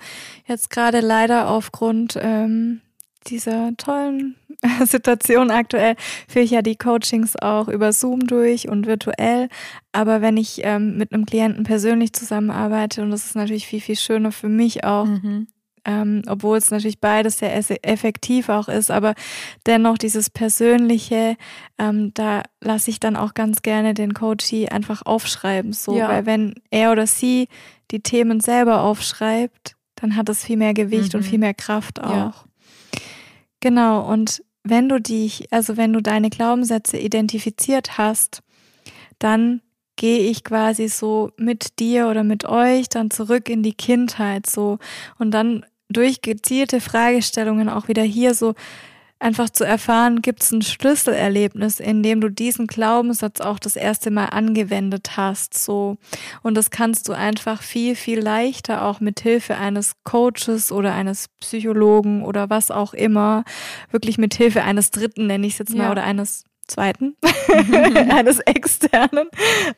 [0.46, 2.82] jetzt gerade leider aufgrund ähm,
[3.26, 4.36] dieser tollen
[4.84, 5.96] Situation aktuell
[6.28, 9.48] führe ich ja die Coachings auch über Zoom durch und virtuell.
[9.92, 13.96] Aber wenn ich ähm, mit einem Klienten persönlich zusammenarbeite, und das ist natürlich viel, viel
[13.96, 15.48] schöner für mich auch, mhm
[15.84, 19.14] ähm, obwohl es natürlich beides sehr effektiv auch ist, aber
[19.66, 21.36] dennoch dieses Persönliche,
[21.78, 26.08] ähm, da lasse ich dann auch ganz gerne den Coachie einfach aufschreiben, so, ja.
[26.08, 27.48] weil wenn er oder sie
[27.90, 31.20] die Themen selber aufschreibt, dann hat es viel mehr Gewicht mhm.
[31.20, 32.10] und viel mehr Kraft auch.
[32.10, 32.34] Ja.
[33.60, 38.42] Genau, und wenn du dich, also wenn du deine Glaubenssätze identifiziert hast,
[39.18, 39.60] dann
[39.96, 44.78] gehe ich quasi so mit dir oder mit euch dann zurück in die Kindheit so
[45.18, 45.64] und dann
[45.96, 48.54] durch gezielte Fragestellungen auch wieder hier so
[49.24, 54.10] einfach zu erfahren, gibt es ein Schlüsselerlebnis, in dem du diesen Glaubenssatz auch das erste
[54.10, 55.96] Mal angewendet hast, so.
[56.42, 61.28] Und das kannst du einfach viel, viel leichter auch mit Hilfe eines Coaches oder eines
[61.40, 63.44] Psychologen oder was auch immer,
[63.90, 65.92] wirklich mit Hilfe eines Dritten, nenne ich es jetzt mal, ja.
[65.92, 67.16] oder eines Zweiten,
[68.10, 69.28] eines Externen,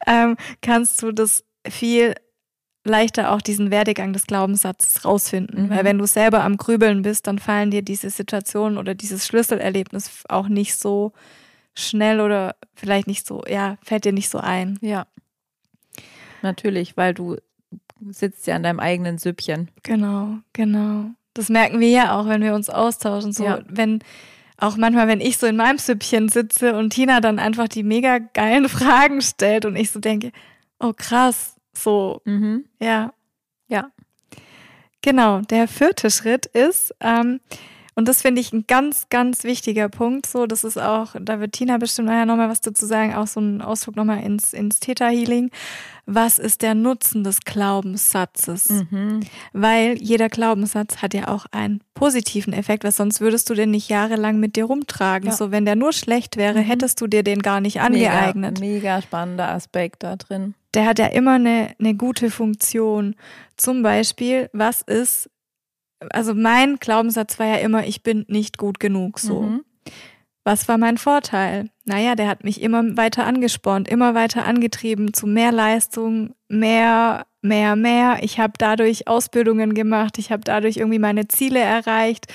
[0.07, 2.15] ähm, kannst du das viel
[2.87, 5.65] leichter auch diesen Werdegang des Glaubenssatzes rausfinden.
[5.65, 5.71] Mhm.
[5.71, 10.25] Weil wenn du selber am Grübeln bist, dann fallen dir diese Situationen oder dieses Schlüsselerlebnis
[10.29, 11.13] auch nicht so
[11.75, 14.79] schnell oder vielleicht nicht so, ja, fällt dir nicht so ein.
[14.81, 15.07] Ja.
[16.43, 17.37] Natürlich, weil du
[18.11, 19.69] sitzt ja an deinem eigenen Süppchen.
[19.83, 21.11] Genau, genau.
[21.35, 23.33] Das merken wir ja auch, wenn wir uns austauschen.
[23.33, 23.61] So, ja.
[23.69, 24.01] wenn,
[24.59, 28.19] auch manchmal, wenn ich so in meinem Süppchen sitze und Tina dann einfach die mega
[28.19, 30.33] geilen Fragen stellt und ich so denke,
[30.79, 32.65] oh krass, so, mhm.
[32.81, 33.13] ja.
[33.69, 33.91] Ja.
[35.03, 37.41] Genau, der vierte Schritt ist, ähm,
[37.99, 40.27] und das finde ich ein ganz, ganz wichtiger Punkt.
[40.27, 43.41] So, das ist auch, da wird Tina bestimmt nachher nochmal was dazu sagen, auch so
[43.41, 45.51] ein Ausflug nochmal ins, ins Theta-Healing.
[46.05, 48.69] Was ist der Nutzen des Glaubenssatzes?
[48.69, 49.21] Mhm.
[49.55, 53.89] Weil jeder Glaubenssatz hat ja auch einen positiven Effekt, weil sonst würdest du den nicht
[53.89, 55.31] jahrelang mit dir rumtragen.
[55.31, 55.35] Ja.
[55.35, 56.65] So, wenn der nur schlecht wäre, mhm.
[56.65, 58.61] hättest du dir den gar nicht angeeignet.
[58.61, 60.55] Mega, mega spannender Aspekt da drin.
[60.77, 63.17] Der hat ja immer eine, eine gute Funktion.
[63.57, 65.31] Zum Beispiel, was ist,
[66.11, 69.43] also mein Glaubenssatz war ja immer, ich bin nicht gut genug so.
[69.43, 69.65] Mhm.
[70.45, 71.71] Was war mein Vorteil?
[71.87, 77.75] Naja, der hat mich immer weiter angespornt, immer weiter angetrieben zu mehr Leistung, mehr, mehr,
[77.75, 78.19] mehr.
[78.21, 82.27] Ich habe dadurch Ausbildungen gemacht, ich habe dadurch irgendwie meine Ziele erreicht.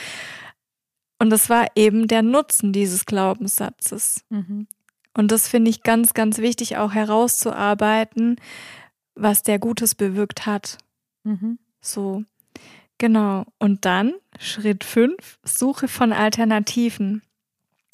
[1.19, 4.25] Und das war eben der Nutzen dieses Glaubenssatzes.
[4.29, 4.67] Mhm.
[5.13, 8.37] Und das finde ich ganz, ganz wichtig, auch herauszuarbeiten,
[9.15, 10.77] was der Gutes bewirkt hat.
[11.23, 11.59] Mhm.
[11.81, 12.23] So.
[12.97, 13.45] Genau.
[13.59, 17.23] Und dann Schritt fünf: Suche von Alternativen.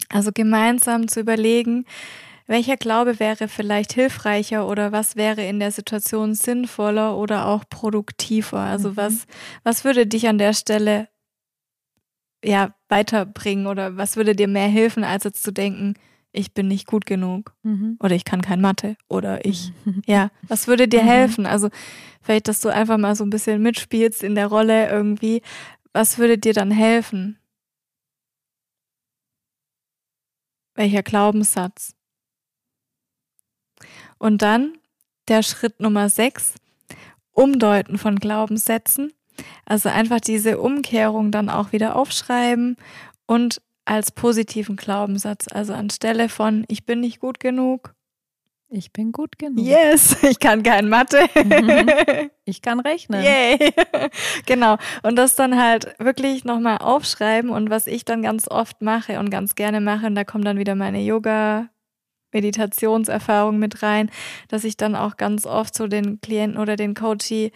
[0.09, 1.85] Also gemeinsam zu überlegen,
[2.47, 8.59] welcher Glaube wäre vielleicht hilfreicher oder was wäre in der Situation sinnvoller oder auch produktiver?
[8.59, 8.97] Also mhm.
[8.97, 9.27] was,
[9.63, 11.09] was würde dich an der Stelle
[12.43, 15.95] ja weiterbringen oder was würde dir mehr helfen, als jetzt zu denken,
[16.37, 17.97] ich bin nicht gut genug Mhm.
[17.99, 19.71] oder ich kann kein Mathe oder ich,
[20.05, 21.07] ja, was würde dir Mhm.
[21.07, 21.45] helfen?
[21.45, 21.69] Also
[22.21, 25.41] vielleicht, dass du einfach mal so ein bisschen mitspielst in der Rolle irgendwie.
[25.93, 27.37] Was würde dir dann helfen?
[30.75, 31.93] Welcher Glaubenssatz?
[34.19, 34.77] Und dann
[35.27, 36.53] der Schritt Nummer sechs,
[37.31, 39.11] Umdeuten von Glaubenssätzen.
[39.65, 42.77] Also einfach diese Umkehrung dann auch wieder aufschreiben
[43.27, 45.47] und als positiven Glaubenssatz.
[45.51, 47.93] Also anstelle von ich bin nicht gut genug.
[48.69, 49.65] Ich bin gut genug.
[49.65, 51.19] Yes, ich kann kein Mathe.
[51.35, 52.29] Mhm.
[52.43, 53.23] Ich kann rechnen.
[53.23, 53.57] Yay.
[54.45, 54.77] genau.
[55.03, 57.49] Und das dann halt wirklich nochmal aufschreiben.
[57.49, 60.57] Und was ich dann ganz oft mache und ganz gerne mache, und da kommt dann
[60.57, 61.69] wieder meine Yoga-
[62.33, 64.11] Meditationserfahrung mit rein,
[64.49, 67.51] dass ich dann auch ganz oft so den Klienten oder den Coachie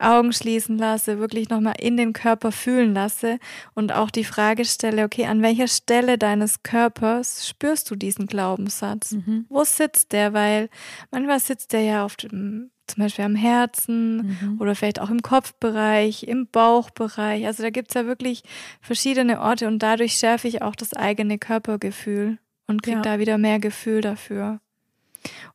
[0.00, 3.38] Augen schließen lasse, wirklich nochmal in den Körper fühlen lasse
[3.74, 9.12] und auch die Frage stelle, okay, an welcher Stelle deines Körpers spürst du diesen Glaubenssatz?
[9.12, 9.46] Mhm.
[9.48, 10.32] Wo sitzt der?
[10.32, 10.68] Weil
[11.10, 14.60] manchmal sitzt der ja auf dem, zum Beispiel am Herzen Mhm.
[14.60, 17.46] oder vielleicht auch im Kopfbereich, im Bauchbereich.
[17.46, 18.42] Also da gibt's ja wirklich
[18.80, 23.02] verschiedene Orte und dadurch schärfe ich auch das eigene Körpergefühl und kriege Ja.
[23.02, 24.60] da wieder mehr Gefühl dafür.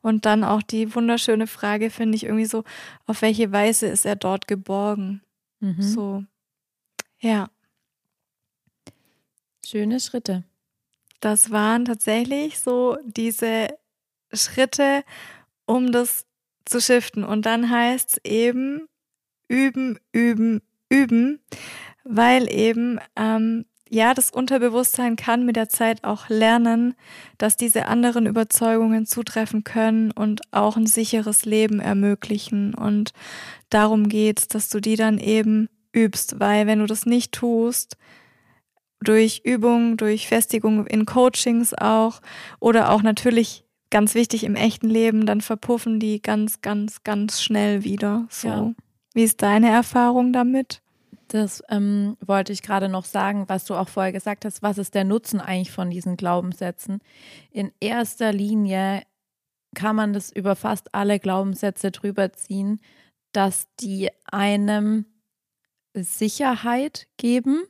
[0.00, 2.64] Und dann auch die wunderschöne Frage, finde ich irgendwie so,
[3.06, 5.22] auf welche Weise ist er dort geborgen?
[5.60, 5.82] Mhm.
[5.82, 6.24] So,
[7.18, 7.48] ja,
[9.64, 10.44] Schöne Schritte.
[11.20, 13.68] das waren tatsächlich so diese
[14.32, 15.02] Schritte,
[15.64, 16.24] um das
[16.64, 17.24] zu shiften.
[17.24, 18.86] Und dann heißt es eben
[19.48, 21.40] üben, üben, üben,
[22.04, 26.94] weil eben ähm, ja das Unterbewusstsein kann mit der Zeit auch lernen,
[27.38, 32.74] dass diese anderen Überzeugungen zutreffen können und auch ein sicheres Leben ermöglichen.
[32.74, 33.12] Und
[33.70, 37.96] darum geht's, dass du die dann eben übst, weil wenn du das nicht tust,
[39.00, 42.20] durch Übung, durch Festigung in Coachings auch
[42.60, 47.84] oder auch natürlich ganz wichtig im echten Leben, dann verpuffen die ganz, ganz, ganz schnell
[47.84, 48.26] wieder.
[48.30, 48.48] So.
[48.48, 48.72] Ja.
[49.14, 50.82] Wie ist deine Erfahrung damit?
[51.28, 54.62] Das ähm, wollte ich gerade noch sagen, was du auch vorher gesagt hast.
[54.62, 57.00] Was ist der Nutzen eigentlich von diesen Glaubenssätzen?
[57.50, 59.02] In erster Linie
[59.74, 62.80] kann man das über fast alle Glaubenssätze drüber ziehen,
[63.32, 65.04] dass die einem
[66.00, 67.62] Sicherheit geben,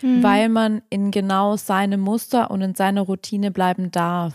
[0.00, 0.22] Mhm.
[0.22, 4.34] weil man in genau seinem Muster und in seiner Routine bleiben darf.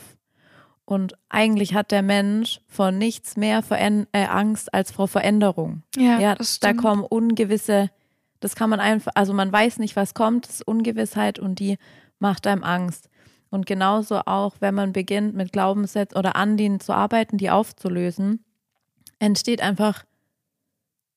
[0.86, 5.84] Und eigentlich hat der Mensch vor nichts mehr veränd- äh, Angst als vor Veränderung.
[5.98, 7.90] ja, Ja, da kommen ungewisse,
[8.40, 11.78] das kann man einfach, also man weiß nicht, was kommt, das ist Ungewissheit und die
[12.20, 13.10] macht einem Angst.
[13.50, 18.44] Und genauso auch, wenn man beginnt mit Glaubenssätzen oder an denen zu arbeiten, die aufzulösen,
[19.20, 20.04] entsteht einfach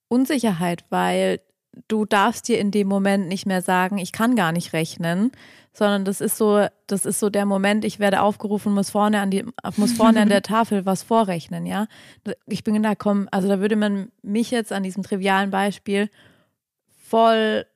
[0.09, 1.40] Unsicherheit, weil
[1.88, 5.33] du darfst dir in dem Moment nicht mehr sagen, ich kann gar nicht rechnen,
[5.72, 9.30] sondern das ist so, das ist so der Moment, ich werde aufgerufen, muss vorne an
[9.30, 9.44] die,
[9.76, 11.87] muss vorne an der Tafel was vorrechnen, ja.
[12.46, 16.11] Ich bin da komm, also da würde man mich jetzt an diesem trivialen Beispiel
[17.11, 17.66] voll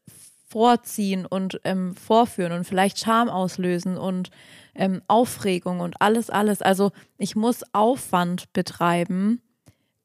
[0.47, 4.31] vorziehen und ähm, vorführen und vielleicht Scham auslösen und
[4.77, 6.62] ähm, Aufregung und alles, alles.
[6.62, 9.42] Also ich muss Aufwand betreiben,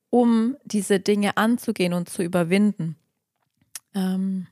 [0.10, 2.96] um diese Dinge anzugehen und zu überwinden.
[3.94, 4.48] Ähm,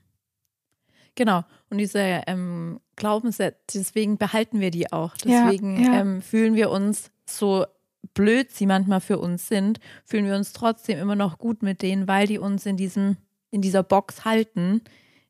[1.16, 1.44] genau.
[1.70, 5.16] Und diese ähm, Glaubenssätze, deswegen behalten wir die auch.
[5.24, 6.00] Ja, Deswegen ja.
[6.00, 7.66] Ähm, fühlen wir uns so
[8.14, 12.08] blöd sie manchmal für uns sind, fühlen wir uns trotzdem immer noch gut mit denen,
[12.08, 13.16] weil die uns in diesem,
[13.50, 14.82] in dieser Box halten,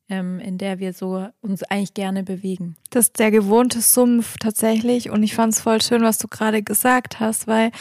[0.09, 2.75] ähm, in der wir so uns eigentlich gerne bewegen.
[2.89, 5.09] Das ist der gewohnte Sumpf tatsächlich.
[5.11, 7.71] Und ich fand es voll schön, was du gerade gesagt hast, weil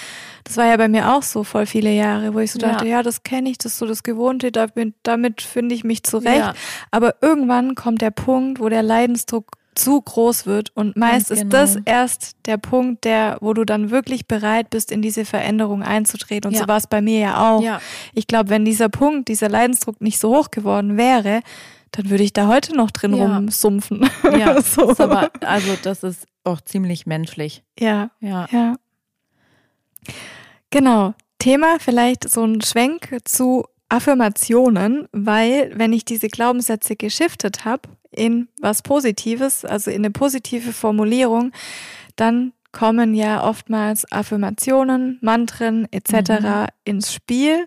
[0.45, 2.73] das war ja bei mir auch so voll viele Jahre, wo ich so Ja.
[2.73, 6.03] dachte, ja, das kenne ich, das ist so das Gewohnte, damit, damit finde ich mich
[6.03, 6.37] zurecht.
[6.39, 6.55] Ja.
[6.91, 11.51] Aber irgendwann kommt der Punkt, wo der Leidensdruck zu groß wird und meist Ganz ist
[11.51, 11.51] genau.
[11.53, 16.49] das erst der Punkt, der, wo du dann wirklich bereit bist, in diese Veränderung einzutreten.
[16.49, 16.63] Und Ja.
[16.63, 17.63] so war es bei mir ja auch.
[17.63, 17.81] Ja.
[18.15, 21.41] Ich glaube, wenn dieser Punkt, dieser Leidensdruck nicht so hoch geworden wäre,
[21.93, 23.37] dann würde ich da heute noch drin Ja.
[23.37, 24.09] rumsumpfen.
[24.37, 24.91] Ja, so.
[24.91, 27.63] ist aber, also das ist auch ziemlich menschlich.
[27.79, 28.47] ja, Ja.
[28.51, 28.75] ja.
[30.71, 31.15] Genau.
[31.39, 38.49] Thema vielleicht so ein Schwenk zu Affirmationen, weil wenn ich diese Glaubenssätze geschiftet habe in
[38.61, 41.53] was Positives, also in eine positive Formulierung,
[42.17, 46.71] dann kommen ja oftmals Affirmationen, Mantren etc.
[46.85, 47.67] ins Spiel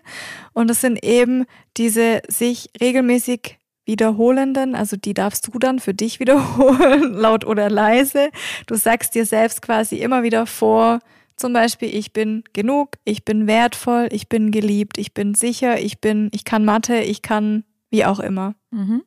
[0.52, 1.44] und es sind eben
[1.76, 8.30] diese sich regelmäßig wiederholenden, also die darfst du dann für dich wiederholen, laut oder leise.
[8.66, 11.00] Du sagst dir selbst quasi immer wieder vor,
[11.36, 16.00] zum Beispiel, ich bin genug, ich bin wertvoll, ich bin geliebt, ich bin sicher, ich
[16.00, 18.54] bin, ich kann Mathe, ich kann wie auch immer.
[18.70, 19.02] Mhm.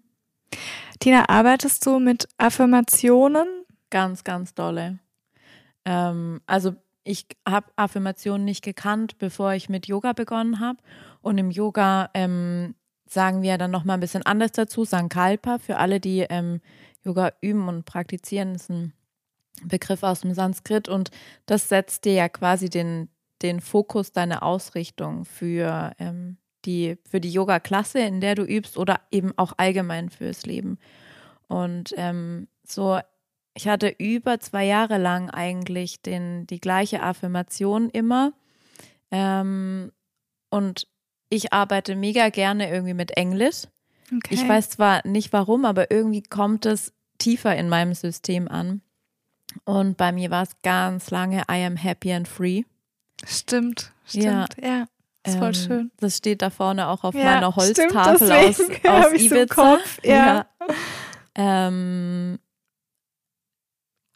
[1.00, 3.48] Tina, arbeitest du mit Affirmationen?
[3.90, 5.00] Ganz, ganz dolle.
[5.86, 10.80] ähm, also ich habe Affirmationen nicht gekannt, bevor ich mit Yoga begonnen habe.
[11.22, 12.74] Und im Yoga ähm,
[13.08, 16.62] sagen wir dann nochmal ein bisschen anders dazu, Sankalpa, für alle, die ähm,
[17.04, 18.94] Yoga üben und praktizieren, ist ein
[19.64, 21.12] Begriff aus dem Sanskrit und
[21.46, 23.10] das setzt dir ja quasi den,
[23.42, 29.02] den Fokus, deine Ausrichtung für ähm, die, für die Yoga-Klasse, in der du übst oder
[29.12, 30.78] eben auch allgemein fürs Leben.
[31.48, 33.00] Und ähm, so,
[33.54, 38.34] ich hatte über zwei Jahre lang eigentlich den, die gleiche Affirmation immer.
[39.12, 39.92] Ähm,
[40.50, 40.88] und
[41.30, 43.64] ich arbeite mega gerne irgendwie mit Englisch.
[44.14, 44.36] Okay.
[44.36, 48.82] Ich weiß zwar nicht warum, aber irgendwie kommt es tiefer in meinem System an.
[49.64, 52.64] Und bei mir war es ganz lange I am happy and free.
[53.26, 54.68] Stimmt, stimmt, ja.
[54.68, 54.86] ja.
[55.26, 55.92] Ist voll ähm, schön.
[56.00, 59.46] Das steht da vorne auch auf ja, meiner Holztafel stimmt, aus, aus Ibiza.
[59.48, 60.14] Kopf, ja.
[60.14, 60.48] ja.
[61.36, 62.40] Ähm,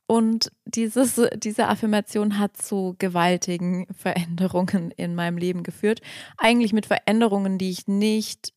[0.08, 6.02] und dieses, diese Affirmation hat zu gewaltigen Veränderungen in meinem Leben geführt.
[6.38, 8.54] Eigentlich mit Veränderungen, die ich nicht,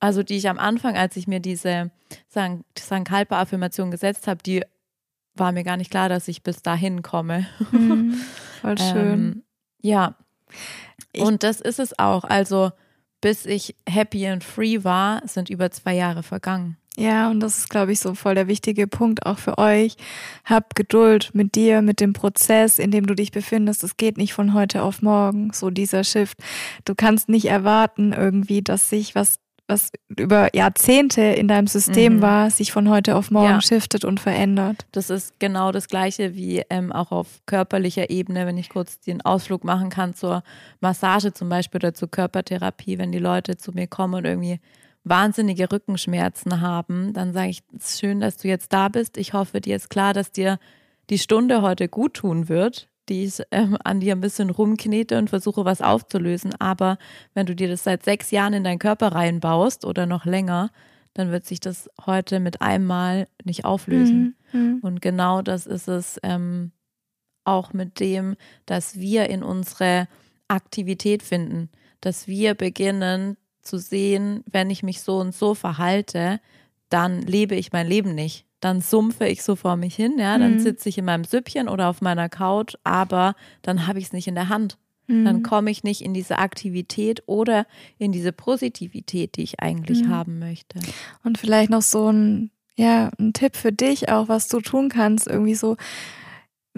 [0.00, 1.92] also die ich am Anfang, als ich mir diese
[2.28, 4.64] Sankalpa-Affirmation gesetzt habe, die
[5.34, 7.46] war mir gar nicht klar, dass ich bis dahin komme.
[7.70, 8.14] Mhm,
[8.60, 8.96] voll schön.
[8.96, 9.42] ähm,
[9.80, 10.16] ja.
[11.12, 12.24] Ich und das ist es auch.
[12.24, 12.72] Also
[13.20, 16.76] bis ich happy and free war, sind über zwei Jahre vergangen.
[16.96, 19.96] Ja, und das ist, glaube ich, so voll der wichtige Punkt auch für euch.
[20.44, 23.84] Hab Geduld mit dir, mit dem Prozess, in dem du dich befindest.
[23.84, 26.38] Es geht nicht von heute auf morgen, so dieser Shift.
[26.84, 29.38] Du kannst nicht erwarten irgendwie, dass sich was
[29.68, 32.22] was über Jahrzehnte in deinem System mhm.
[32.22, 33.60] war, sich von heute auf morgen ja.
[33.60, 34.86] shiftet und verändert.
[34.92, 39.20] Das ist genau das Gleiche wie ähm, auch auf körperlicher Ebene, wenn ich kurz den
[39.20, 40.42] Ausflug machen kann zur
[40.80, 44.58] Massage zum Beispiel oder zur Körpertherapie, wenn die Leute zu mir kommen und irgendwie
[45.04, 49.18] wahnsinnige Rückenschmerzen haben, dann sage ich, es ist schön, dass du jetzt da bist.
[49.18, 50.58] Ich hoffe, dir ist klar, dass dir
[51.10, 55.30] die Stunde heute gut tun wird die ich ähm, an dir ein bisschen rumknete und
[55.30, 56.54] versuche, was aufzulösen.
[56.58, 56.98] Aber
[57.34, 60.70] wenn du dir das seit sechs Jahren in deinen Körper reinbaust oder noch länger,
[61.14, 64.36] dann wird sich das heute mit einem Mal nicht auflösen.
[64.52, 64.60] Mhm.
[64.60, 64.78] mhm.
[64.82, 66.72] Und genau das ist es ähm,
[67.44, 68.36] auch mit dem,
[68.66, 70.06] dass wir in unsere
[70.48, 76.40] Aktivität finden, dass wir beginnen zu sehen, wenn ich mich so und so verhalte,
[76.88, 80.54] dann lebe ich mein Leben nicht dann sumpfe ich so vor mich hin, ja, dann
[80.54, 80.58] mhm.
[80.60, 84.28] sitze ich in meinem Süppchen oder auf meiner Couch, aber dann habe ich es nicht
[84.28, 84.78] in der Hand.
[85.06, 85.24] Mhm.
[85.24, 87.66] Dann komme ich nicht in diese Aktivität oder
[87.98, 90.10] in diese Positivität, die ich eigentlich mhm.
[90.10, 90.78] haben möchte.
[91.24, 95.26] Und vielleicht noch so ein, ja, ein Tipp für dich auch, was du tun kannst,
[95.26, 95.76] irgendwie so,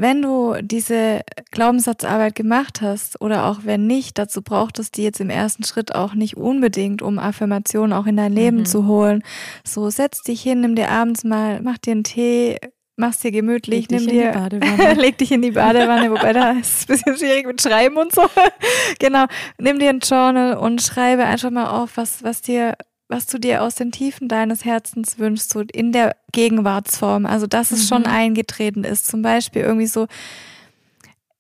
[0.01, 1.21] wenn du diese
[1.51, 5.95] Glaubenssatzarbeit gemacht hast oder auch wenn nicht, dazu braucht es die jetzt im ersten Schritt
[5.95, 8.65] auch nicht unbedingt, um Affirmationen auch in dein Leben mhm.
[8.65, 9.23] zu holen.
[9.63, 12.59] So setz dich hin, nimm dir abends mal, mach dir einen Tee,
[12.97, 14.33] mach's dir gemütlich, leg nimm dir,
[14.97, 18.13] leg dich in die Badewanne, wobei da ist es ein bisschen schwierig mit Schreiben und
[18.13, 18.23] so.
[18.99, 19.27] genau,
[19.59, 22.75] nimm dir ein Journal und schreibe einfach mal auf, was, was dir
[23.11, 27.27] was du dir aus den Tiefen deines Herzens wünschst, so in der Gegenwartsform.
[27.27, 27.89] Also, dass es mhm.
[27.89, 29.07] schon eingetreten ist.
[29.07, 30.07] Zum Beispiel irgendwie so,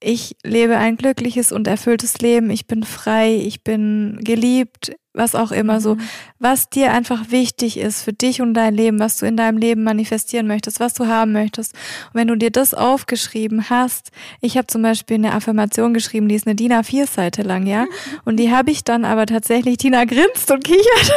[0.00, 5.50] ich lebe ein glückliches und erfülltes Leben, ich bin frei, ich bin geliebt, was auch
[5.50, 5.80] immer mhm.
[5.80, 5.96] so,
[6.38, 9.82] was dir einfach wichtig ist für dich und dein Leben, was du in deinem Leben
[9.82, 11.74] manifestieren möchtest, was du haben möchtest.
[12.08, 16.36] Und wenn du dir das aufgeschrieben hast, ich habe zum Beispiel eine Affirmation geschrieben, die
[16.36, 17.86] ist eine DIN A4-Seite lang, ja,
[18.24, 21.12] und die habe ich dann aber tatsächlich, Tina grinst und kichert,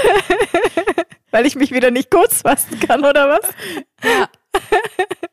[1.32, 3.50] weil ich mich wieder nicht kurz fassen kann, oder was?
[4.04, 4.30] Ja.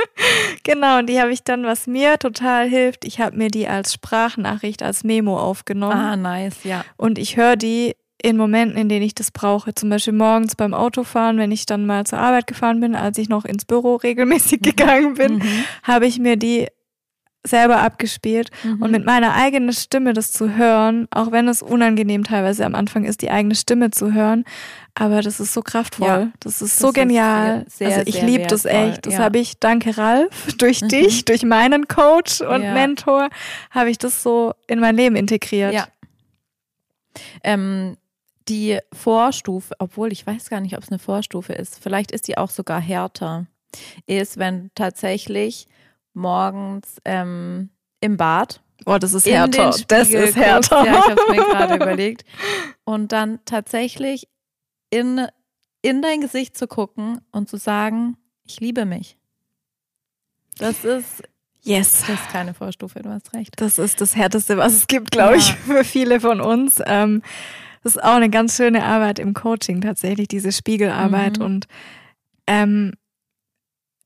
[0.64, 3.92] genau, und die habe ich dann, was mir total hilft, ich habe mir die als
[3.92, 5.92] Sprachnachricht, als Memo aufgenommen.
[5.96, 6.84] Ah, nice, ja.
[6.96, 9.74] Und ich höre die in Momenten, in denen ich das brauche.
[9.74, 13.28] Zum Beispiel morgens beim Autofahren, wenn ich dann mal zur Arbeit gefahren bin, als ich
[13.28, 14.64] noch ins Büro regelmäßig mhm.
[14.76, 15.64] gegangen bin, mhm.
[15.84, 16.66] habe ich mir die
[17.46, 18.82] selber abgespielt mhm.
[18.82, 23.04] und mit meiner eigenen Stimme das zu hören, auch wenn es unangenehm teilweise am Anfang
[23.04, 24.44] ist, die eigene Stimme zu hören,
[25.00, 27.62] aber das ist so kraftvoll, ja, das ist so genial.
[27.68, 29.06] Ist sehr, sehr, also ich liebe das echt.
[29.06, 29.20] Das ja.
[29.20, 30.88] habe ich, danke Ralf, durch mhm.
[30.88, 32.72] dich, durch meinen Coach und ja.
[32.72, 33.28] Mentor,
[33.70, 35.72] habe ich das so in mein Leben integriert.
[35.72, 35.86] Ja.
[37.44, 37.96] Ähm,
[38.48, 42.36] die Vorstufe, obwohl ich weiß gar nicht, ob es eine Vorstufe ist, vielleicht ist die
[42.36, 43.46] auch sogar härter,
[44.06, 45.68] ist, wenn tatsächlich
[46.12, 47.70] morgens ähm,
[48.00, 48.60] im Bad.
[48.84, 49.76] Oh, das ist härter.
[49.86, 50.84] Das ist härter.
[50.84, 52.24] Ja, ich habe es mir gerade überlegt.
[52.82, 54.26] Und dann tatsächlich
[54.90, 55.26] in,
[55.82, 59.16] in dein Gesicht zu gucken und zu sagen, ich liebe mich.
[60.58, 61.22] Das ist
[61.62, 62.00] Yes.
[62.06, 63.60] Das ist keine Vorstufe, du hast recht.
[63.60, 65.38] Das ist das Härteste, was es gibt, glaube ja.
[65.40, 66.80] ich, für viele von uns.
[66.86, 67.20] Ähm,
[67.82, 71.38] das ist auch eine ganz schöne Arbeit im Coaching tatsächlich, diese Spiegelarbeit.
[71.38, 71.44] Mhm.
[71.44, 71.66] Und
[72.46, 72.92] ähm,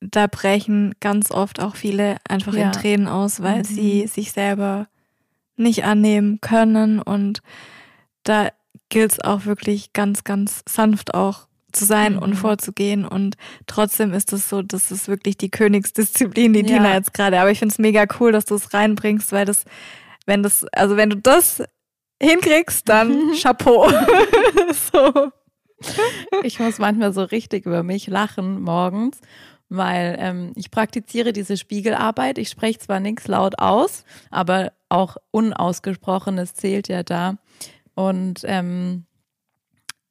[0.01, 2.67] da brechen ganz oft auch viele einfach Ja.
[2.67, 3.65] in Tränen aus, weil Mhm.
[3.65, 4.89] sie sich selber
[5.57, 7.01] nicht annehmen können.
[7.01, 7.43] Und
[8.25, 8.49] da
[8.93, 12.37] gilt es auch wirklich ganz, ganz sanft auch zu sein und Mhm.
[12.37, 13.05] vorzugehen.
[13.07, 13.37] Und
[13.67, 16.67] trotzdem ist es so, das ist wirklich die Königsdisziplin, die Ja.
[16.67, 17.41] Dina jetzt gerade.
[17.41, 19.65] Aber ich finde es mega cool, dass du es reinbringst, weil das,
[20.27, 21.63] wenn das, also wenn du das
[22.23, 23.89] hinkriegst, dann Chapeau.
[24.93, 25.31] so.
[26.43, 29.19] Ich muss manchmal so richtig über mich lachen morgens,
[29.71, 32.37] weil ähm, ich praktiziere diese Spiegelarbeit.
[32.37, 37.37] Ich spreche zwar nichts laut aus, aber auch Unausgesprochenes zählt ja da.
[37.95, 39.07] Und ähm,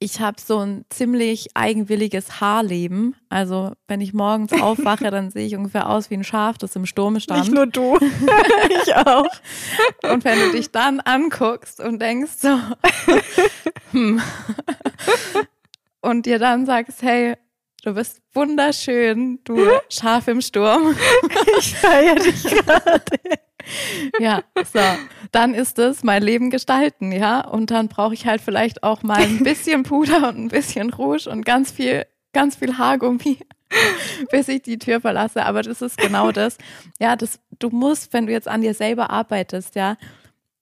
[0.02, 3.14] ich habe so ein ziemlich eigenwilliges Haarleben.
[3.28, 6.86] Also wenn ich morgens aufwache, dann sehe ich ungefähr aus wie ein Schaf, das im
[6.86, 7.40] Sturm stand.
[7.40, 7.98] Nicht nur du,
[8.82, 9.30] ich auch.
[10.02, 12.48] Und wenn du dich dann anguckst und denkst so,
[13.92, 14.20] hm,
[16.00, 17.36] und dir dann sagst, hey,
[17.82, 19.58] du bist wunderschön, du
[19.88, 20.96] Schaf im Sturm.
[21.58, 23.02] Ich feiere dich gerade.
[24.18, 24.80] Ja, so,
[25.30, 27.40] dann ist es mein Leben gestalten, ja.
[27.46, 31.28] Und dann brauche ich halt vielleicht auch mal ein bisschen Puder und ein bisschen Rouge
[31.30, 33.38] und ganz viel, ganz viel Haargummi,
[34.30, 35.44] bis ich die Tür verlasse.
[35.44, 36.58] Aber das ist genau das.
[36.98, 39.96] Ja, das, du musst, wenn du jetzt an dir selber arbeitest, ja,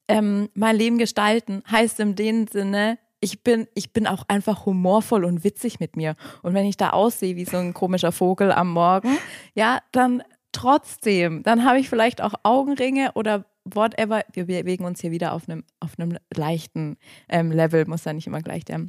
[0.09, 5.25] ähm, mein Leben gestalten heißt in dem Sinne, ich bin, ich bin auch einfach humorvoll
[5.25, 6.17] und witzig mit mir.
[6.43, 9.17] Und wenn ich da aussehe wie so ein komischer Vogel am Morgen,
[9.55, 14.23] ja, dann trotzdem, dann habe ich vielleicht auch Augenringe oder whatever.
[14.33, 16.97] Wir bewegen uns hier wieder auf einem, auf einem leichten
[17.29, 18.87] ähm, Level, muss ja nicht immer gleich der,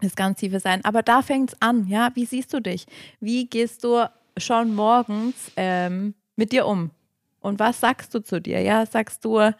[0.00, 0.84] das ganz Tiefe sein.
[0.84, 2.10] Aber da fängt es an, ja.
[2.14, 2.86] Wie siehst du dich?
[3.20, 6.90] Wie gehst du schon morgens ähm, mit dir um?
[7.40, 8.60] Und was sagst du zu dir?
[8.60, 9.50] Ja, sagst du,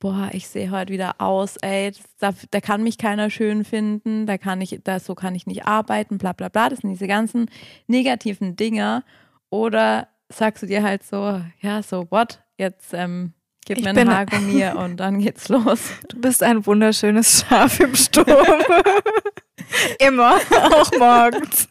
[0.00, 4.38] boah, ich sehe heute wieder aus, ey, da, da kann mich keiner schön finden, da
[4.38, 6.70] kann ich, da, so kann ich nicht arbeiten, bla bla bla.
[6.70, 7.46] Das sind diese ganzen
[7.86, 9.04] negativen Dinge.
[9.50, 12.42] Oder sagst du dir halt so, ja, so what?
[12.56, 13.34] Jetzt ähm,
[13.66, 15.90] gib Ich mir ein Haargummi und dann geht's los.
[16.08, 18.26] Du bist ein wunderschönes Schaf im Sturm.
[19.98, 20.36] Immer,
[20.72, 21.68] auch morgens.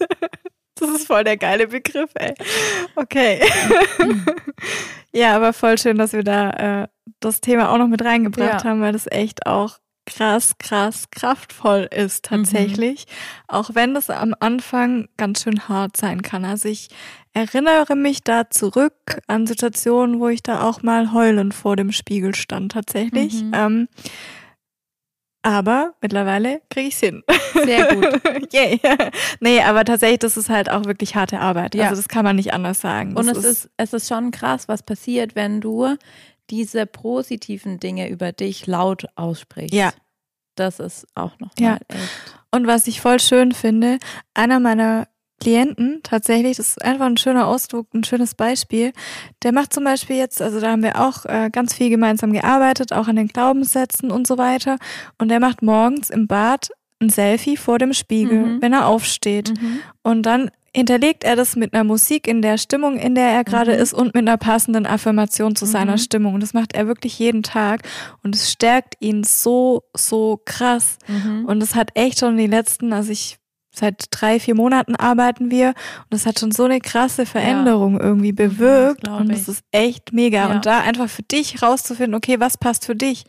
[0.80, 2.34] Das ist voll der geile Begriff, ey.
[2.96, 3.42] Okay.
[5.12, 6.88] ja, aber voll schön, dass wir da äh,
[7.20, 8.70] das Thema auch noch mit reingebracht Ja.
[8.70, 13.06] haben, weil das echt auch krass, krass kraftvoll ist tatsächlich.
[13.48, 16.46] Auch wenn das am Anfang ganz schön hart sein kann.
[16.46, 16.90] Also ich
[17.34, 22.34] erinnere mich da zurück an Situationen, wo ich da auch mal heulend vor dem Spiegel
[22.34, 23.44] stand tatsächlich.
[23.44, 23.52] Mhm.
[23.54, 23.88] Ähm,
[25.42, 27.24] aber mittlerweile kriege ich es hin.
[27.54, 28.22] Sehr gut.
[28.54, 28.80] Yay.
[29.40, 31.76] Nee, aber tatsächlich, das ist halt auch wirklich harte Arbeit.
[31.76, 31.86] Ja.
[31.90, 33.16] Also das kann man nicht anders sagen.
[33.16, 35.96] Und Das es ist, es ist schon krass, was passiert, wenn du
[36.50, 39.74] diese positiven Dinge über dich laut aussprichst.
[39.74, 39.92] Ja.
[40.56, 41.76] Das ist auch noch Ja.
[41.76, 41.86] echt.
[42.52, 44.00] Und was ich voll schön finde,
[44.34, 45.08] einer meiner
[45.40, 48.92] Klienten, tatsächlich, das ist einfach ein schöner Ausdruck, ein schönes Beispiel,
[49.44, 52.94] der macht zum Beispiel jetzt, also da haben wir auch äh, ganz viel gemeinsam gearbeitet,
[52.94, 54.78] auch an den Glaubenssätzen und so weiter.
[55.18, 56.70] Und der macht morgens im Bad
[57.02, 58.62] ein Selfie vor dem Spiegel, Mhm.
[58.62, 59.50] wenn er aufsteht.
[59.60, 59.80] Mhm.
[60.04, 63.74] Und dann hinterlegt er das mit einer Musik in der Stimmung, in der er gerade
[63.74, 63.80] Mhm.
[63.82, 65.98] ist und mit einer passenden Affirmation zu seiner Mhm.
[65.98, 66.34] Stimmung.
[66.36, 67.82] Und das macht er wirklich jeden Tag.
[68.24, 70.98] Und es stärkt ihn so, so krass.
[71.08, 71.46] Mhm.
[71.46, 73.38] Und es hat echt schon die letzten, also ich
[73.80, 78.32] seit drei, vier Monaten arbeiten wir und es hat schon so eine krasse Veränderung irgendwie
[78.32, 80.48] bewirkt glaub und es ist echt mega.
[80.50, 80.56] Ja.
[80.56, 83.26] Und da einfach für dich rauszufinden, okay, was passt für dich?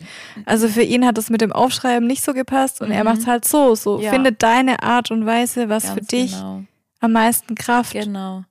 [0.47, 3.11] Also für ihn hat es mit dem Aufschreiben nicht so gepasst und er Mhm.
[3.11, 4.01] macht es halt so, so.
[4.01, 4.11] Ja.
[4.11, 6.63] Finde deine Art und Weise, was für Ganz dich Genau.
[7.01, 7.93] am meisten Kraft.
[7.93, 8.45] genau.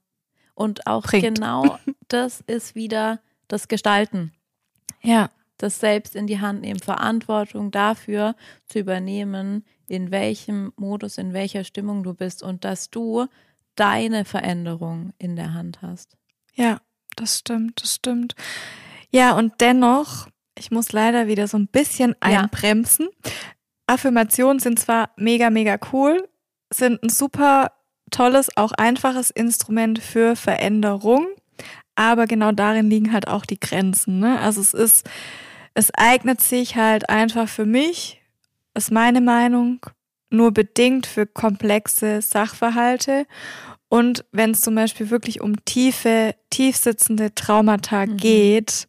[0.56, 1.36] Und auch bringt.
[1.36, 1.78] genau
[2.10, 4.32] das ist wieder das Gestalten.
[5.02, 8.36] Ja, das selbst in die Hand nehmen, Verantwortung dafür
[8.68, 13.28] zu übernehmen, in welchem Modus, in welcher Stimmung du bist und dass du
[13.76, 16.18] deine Veränderung in der Hand hast.
[16.54, 16.80] ja,
[17.16, 18.36] das stimmt, das stimmt.
[19.10, 20.28] Ja, und dennoch,
[20.58, 22.42] ich muss leider wieder so ein bisschen Ja.
[22.42, 23.10] einbremsen.
[23.88, 26.28] Affirmationen sind zwar mega, mega cool,
[26.72, 27.72] sind ein super
[28.12, 31.28] tolles, auch einfaches Instrument für Veränderung,
[31.96, 34.20] aber genau darin liegen halt auch die Grenzen.
[34.20, 34.40] Ne?
[34.40, 35.10] Also es ist,
[35.74, 38.19] es eignet sich halt einfach für mich,
[38.74, 39.80] ist meine Meinung,
[40.30, 43.26] nur bedingt für komplexe Sachverhalte.
[43.88, 48.18] Und wenn es zum Beispiel wirklich um tiefe, tiefsitzende Traumata Mhm.
[48.18, 48.88] geht,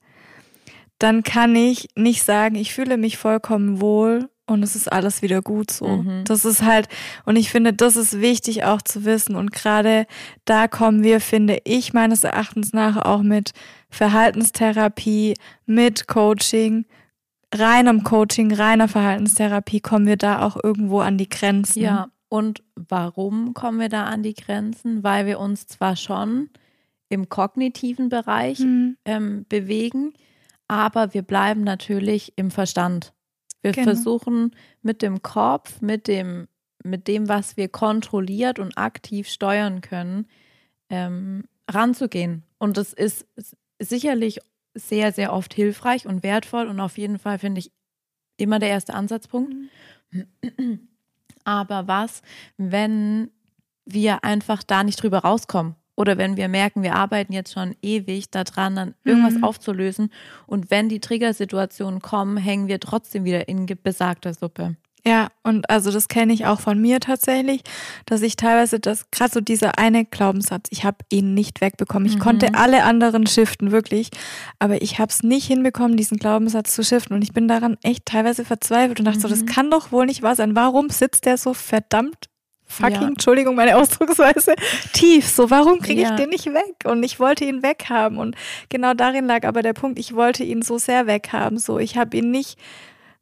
[0.98, 5.40] dann kann ich nicht sagen, ich fühle mich vollkommen wohl und es ist alles wieder
[5.40, 5.86] gut so.
[5.86, 6.24] Mhm.
[6.26, 6.88] Das ist halt,
[7.24, 9.34] und ich finde, das ist wichtig auch zu wissen.
[9.36, 10.06] Und gerade
[10.44, 13.52] da kommen wir, finde ich, meines Erachtens nach auch mit
[13.88, 15.34] Verhaltenstherapie,
[15.66, 16.84] mit Coaching,
[17.54, 21.82] reinem Coaching, reiner Verhaltenstherapie, kommen wir da auch irgendwo an die Grenzen.
[21.82, 25.02] Ja, und warum kommen wir da an die Grenzen?
[25.02, 26.50] Weil wir uns zwar schon
[27.08, 28.96] im kognitiven Bereich mhm.
[29.04, 30.12] ähm, bewegen,
[30.68, 33.12] aber wir bleiben natürlich im Verstand.
[33.62, 33.84] Wir genau.
[33.84, 36.46] versuchen mit dem Kopf, mit dem,
[36.84, 40.26] mit dem, was wir kontrolliert und aktiv steuern können,
[40.88, 42.44] ähm, ranzugehen.
[42.58, 43.26] Und das ist
[43.80, 44.38] sicherlich
[44.74, 47.72] sehr, sehr oft hilfreich und wertvoll und auf jeden Fall finde ich
[48.36, 49.54] immer der erste Ansatzpunkt.
[50.10, 50.88] Mhm.
[51.44, 52.22] Aber was,
[52.56, 53.30] wenn
[53.84, 55.74] wir einfach da nicht drüber rauskommen?
[55.96, 59.44] Oder wenn wir merken, wir arbeiten jetzt schon ewig daran, dann irgendwas mhm.
[59.44, 60.10] aufzulösen.
[60.46, 64.76] Und wenn die Triggersituationen kommen, hängen wir trotzdem wieder in besagter Suppe.
[65.06, 67.62] Ja, und also das kenne ich auch von mir tatsächlich,
[68.06, 72.06] dass ich teilweise das, gerade so dieser eine Glaubenssatz, ich habe ihn nicht wegbekommen.
[72.06, 72.20] Ich mhm.
[72.20, 74.10] konnte alle anderen shiften, wirklich,
[74.58, 77.14] aber ich habe es nicht hinbekommen, diesen Glaubenssatz zu shiften.
[77.14, 79.22] Und ich bin daran echt teilweise verzweifelt und dachte mhm.
[79.22, 79.46] so, das mhm.
[79.46, 80.54] kann doch wohl nicht wahr sein.
[80.54, 82.30] Warum sitzt der so verdammt
[82.70, 83.08] fucking, ja.
[83.08, 84.54] Entschuldigung, meine Ausdrucksweise,
[84.92, 85.26] tief.
[85.26, 86.16] So, warum kriege ich ja.
[86.16, 86.84] den nicht weg?
[86.84, 88.18] Und ich wollte ihn weghaben.
[88.18, 88.36] Und
[88.68, 91.58] genau darin lag aber der Punkt, ich wollte ihn so sehr weghaben.
[91.58, 92.58] So, ich habe ihn nicht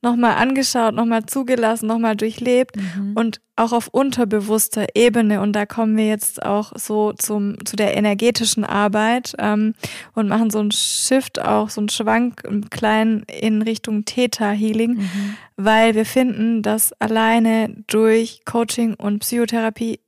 [0.01, 3.15] nochmal angeschaut, nochmal zugelassen, nochmal durchlebt mhm.
[3.15, 5.41] und auch auf unterbewusster Ebene.
[5.41, 9.75] Und da kommen wir jetzt auch so zum, zu der energetischen Arbeit ähm,
[10.15, 15.37] und machen so einen Shift auch, so einen Schwank im Kleinen in Richtung Theta-Healing, mhm.
[15.57, 20.01] weil wir finden, dass alleine durch Coaching und Psychotherapie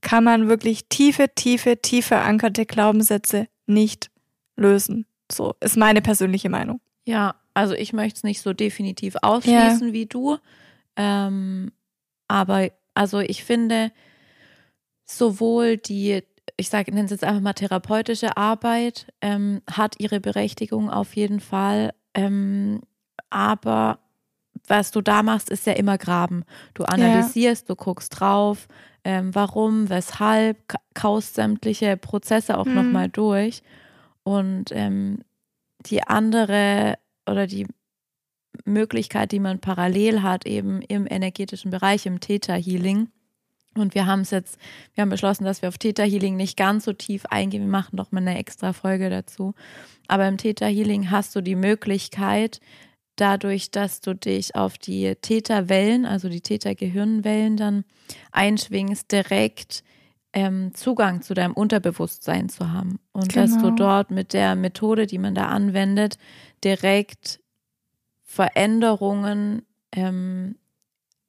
[0.00, 4.10] kann man wirklich tiefe, tiefe, tiefe verankerte Glaubenssätze nicht
[4.56, 5.06] lösen.
[5.30, 6.80] So ist meine persönliche Meinung.
[7.04, 9.92] Ja, also ich möchte es nicht so definitiv ausschließen ja.
[9.92, 10.38] wie du.
[10.96, 11.72] Ähm,
[12.28, 13.92] aber also ich finde
[15.04, 16.22] sowohl die,
[16.56, 21.40] ich sage, nenne es jetzt einfach mal therapeutische Arbeit, ähm, hat ihre Berechtigung auf jeden
[21.40, 21.92] Fall.
[22.14, 22.82] Ähm,
[23.30, 23.98] aber
[24.66, 26.44] was du da machst, ist ja immer Graben.
[26.74, 27.74] Du analysierst, ja.
[27.74, 28.68] du guckst drauf,
[29.04, 30.58] ähm, warum, weshalb,
[30.94, 32.74] kaust sämtliche Prozesse auch mhm.
[32.74, 33.62] nochmal durch.
[34.22, 35.24] Und ähm,
[35.86, 36.98] die andere
[37.30, 37.66] oder die
[38.64, 43.08] Möglichkeit, die man parallel hat, eben im energetischen Bereich, im Theta Healing.
[43.76, 44.58] Und wir haben es jetzt,
[44.94, 47.62] wir haben beschlossen, dass wir auf Theta Healing nicht ganz so tief eingehen.
[47.62, 49.54] Wir machen doch mal eine extra Folge dazu.
[50.08, 52.60] Aber im Theta Healing hast du die Möglichkeit,
[53.14, 57.84] dadurch, dass du dich auf die Theta-Wellen, also die Theta-Gehirnwellen dann
[58.32, 59.84] einschwingst, direkt
[60.32, 63.00] ähm, Zugang zu deinem Unterbewusstsein zu haben.
[63.12, 63.46] Und genau.
[63.46, 63.76] dass du genau.
[63.76, 66.18] dort mit der Methode, die man da anwendet,
[66.62, 67.40] direkt
[68.22, 69.62] Veränderungen
[69.92, 70.56] ähm,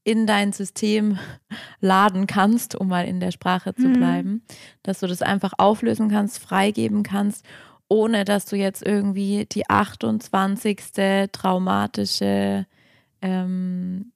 [0.03, 1.17] in dein System
[1.79, 3.93] laden kannst, um mal in der Sprache zu mhm.
[3.93, 4.43] bleiben,
[4.83, 7.45] dass du das einfach auflösen kannst, freigeben kannst,
[7.87, 11.29] ohne dass du jetzt irgendwie die 28.
[11.31, 12.65] traumatische
[13.21, 14.10] ähm,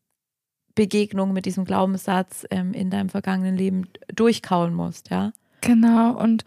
[0.76, 5.32] Begegnung mit diesem Glaubenssatz ähm, in deinem vergangenen Leben durchkauen musst, ja.
[5.62, 6.44] Genau, und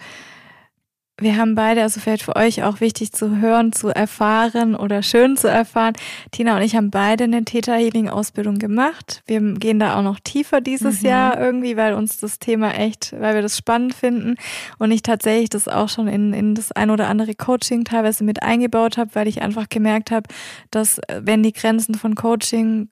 [1.21, 5.37] wir haben beide, also vielleicht für euch auch wichtig zu hören, zu erfahren oder schön
[5.37, 5.95] zu erfahren.
[6.31, 9.23] Tina und ich haben beide eine Theta Healing Ausbildung gemacht.
[9.27, 11.09] Wir gehen da auch noch tiefer dieses mhm.
[11.09, 14.37] Jahr irgendwie, weil uns das Thema echt, weil wir das spannend finden
[14.79, 18.45] und ich tatsächlich das auch schon in, in das ein oder andere Coaching teilweise mit
[18.45, 20.29] eingebaut habe, weil ich einfach gemerkt habe,
[20.71, 22.89] dass äh, wenn die Grenzen von Coaching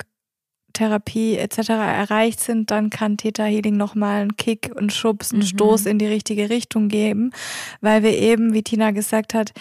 [0.77, 1.71] Therapie etc.
[1.71, 5.47] erreicht sind, dann kann Theta Healing nochmal einen Kick, einen Schubs, einen mhm.
[5.47, 7.33] Stoß in die richtige Richtung geben,
[7.81, 9.53] weil wir eben, wie Tina gesagt hat,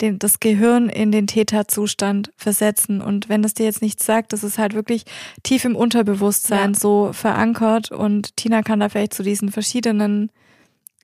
[0.00, 3.00] den, das Gehirn in den Theta-Zustand versetzen.
[3.00, 5.04] Und wenn das dir jetzt nichts sagt, das ist halt wirklich
[5.44, 6.78] tief im Unterbewusstsein ja.
[6.78, 7.92] so verankert.
[7.92, 10.30] Und Tina kann da vielleicht zu diesen verschiedenen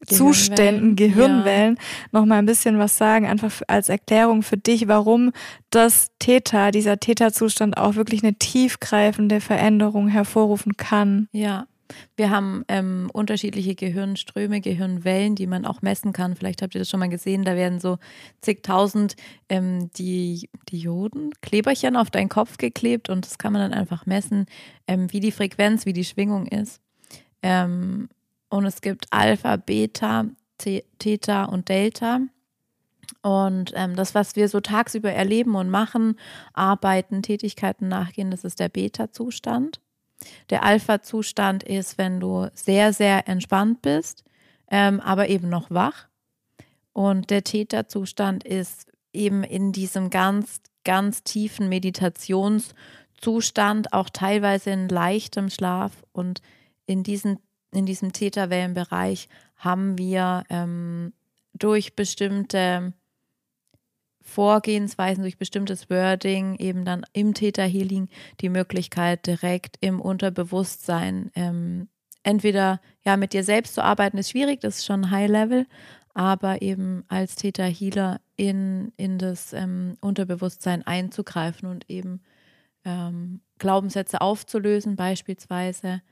[0.07, 2.09] Zuständen, Gehirnwellen, ja.
[2.13, 5.33] noch mal ein bisschen was sagen, einfach als Erklärung für dich, warum
[5.69, 11.29] das Theta, dieser Theta-Zustand auch wirklich eine tiefgreifende Veränderung hervorrufen kann.
[11.33, 11.67] Ja.
[12.17, 16.37] Wir haben ähm, unterschiedliche Gehirnströme, Gehirnwellen, die man auch messen kann.
[16.37, 17.45] Vielleicht habt ihr das schon mal gesehen.
[17.45, 17.99] Da werden so
[18.41, 19.17] zigtausend
[19.49, 24.47] ähm, die Dioden, Kleberchen auf deinen Kopf geklebt und das kann man dann einfach messen,
[24.87, 26.81] ähm, wie die Frequenz, wie die Schwingung ist.
[28.51, 30.27] Und es gibt Alpha, Beta,
[30.59, 32.21] Theta und Delta.
[33.23, 36.17] Und ähm, das, was wir so tagsüber erleben und machen,
[36.53, 39.81] arbeiten, Tätigkeiten nachgehen, das ist der Beta-Zustand.
[40.51, 44.25] Der Alpha-Zustand ist, wenn du sehr, sehr entspannt bist,
[44.71, 46.09] ähm, aber eben noch wach.
[46.93, 55.51] Und der Theta-Zustand ist eben in diesem ganz, ganz tiefen Meditationszustand, auch teilweise in leichtem
[55.51, 55.93] Schlaf.
[56.13, 56.41] Und
[56.87, 57.39] in diesen
[57.73, 61.13] in diesem Theta-Wellenbereich haben wir ähm,
[61.55, 62.93] durch bestimmte
[64.23, 68.09] Vorgehensweisen, durch bestimmtes Wording eben dann im Theta-Healing
[68.41, 71.89] die Möglichkeit, direkt im Unterbewusstsein ähm,
[72.23, 75.67] entweder ja mit dir selbst zu arbeiten, ist schwierig, das ist schon High Level,
[76.15, 82.21] aber eben als Täter-Healer in, in das ähm, Unterbewusstsein einzugreifen und eben
[82.85, 86.03] ähm, Glaubenssätze aufzulösen beispielsweise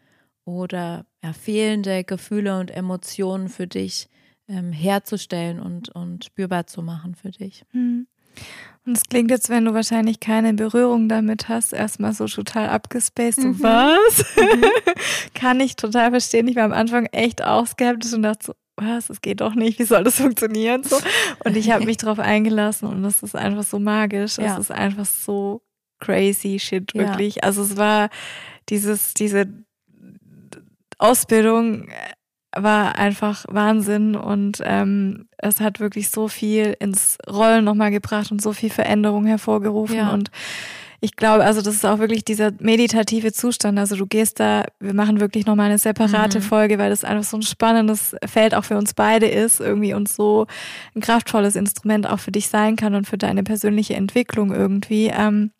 [0.44, 4.08] oder ja, fehlende Gefühle und Emotionen für dich
[4.48, 7.64] ähm, herzustellen und, und spürbar zu machen für dich.
[7.72, 8.06] Hm.
[8.86, 13.44] Und es klingt jetzt, wenn du wahrscheinlich keine Berührung damit hast, erstmal so total abgespaced.
[13.44, 13.62] Mhm.
[13.62, 14.24] Was?
[14.36, 14.64] Mhm.
[15.34, 16.48] Kann ich total verstehen.
[16.48, 19.78] Ich war am Anfang echt auch skeptisch und dachte so, was, es geht doch nicht,
[19.78, 20.84] wie soll das funktionieren?
[20.84, 20.96] So.
[21.44, 24.38] Und ich habe mich darauf eingelassen und das ist einfach so magisch.
[24.38, 24.54] Ja.
[24.54, 25.62] Es ist einfach so
[25.98, 27.36] crazy shit, wirklich.
[27.36, 27.42] Ja.
[27.42, 28.08] Also es war
[28.68, 29.48] dieses, diese
[30.99, 31.88] Ausbildung
[32.57, 38.42] war einfach Wahnsinn und ähm, es hat wirklich so viel ins Rollen nochmal gebracht und
[38.42, 40.11] so viel Veränderung hervorgerufen ja.
[40.11, 40.30] und
[41.01, 43.78] ich glaube, also das ist auch wirklich dieser meditative Zustand.
[43.78, 46.42] Also du gehst da, wir machen wirklich nochmal eine separate mhm.
[46.42, 50.09] Folge, weil das einfach so ein spannendes Feld auch für uns beide ist, irgendwie und
[50.09, 50.46] so
[50.96, 55.07] ein kraftvolles Instrument auch für dich sein kann und für deine persönliche Entwicklung irgendwie.
[55.07, 55.53] Ähm,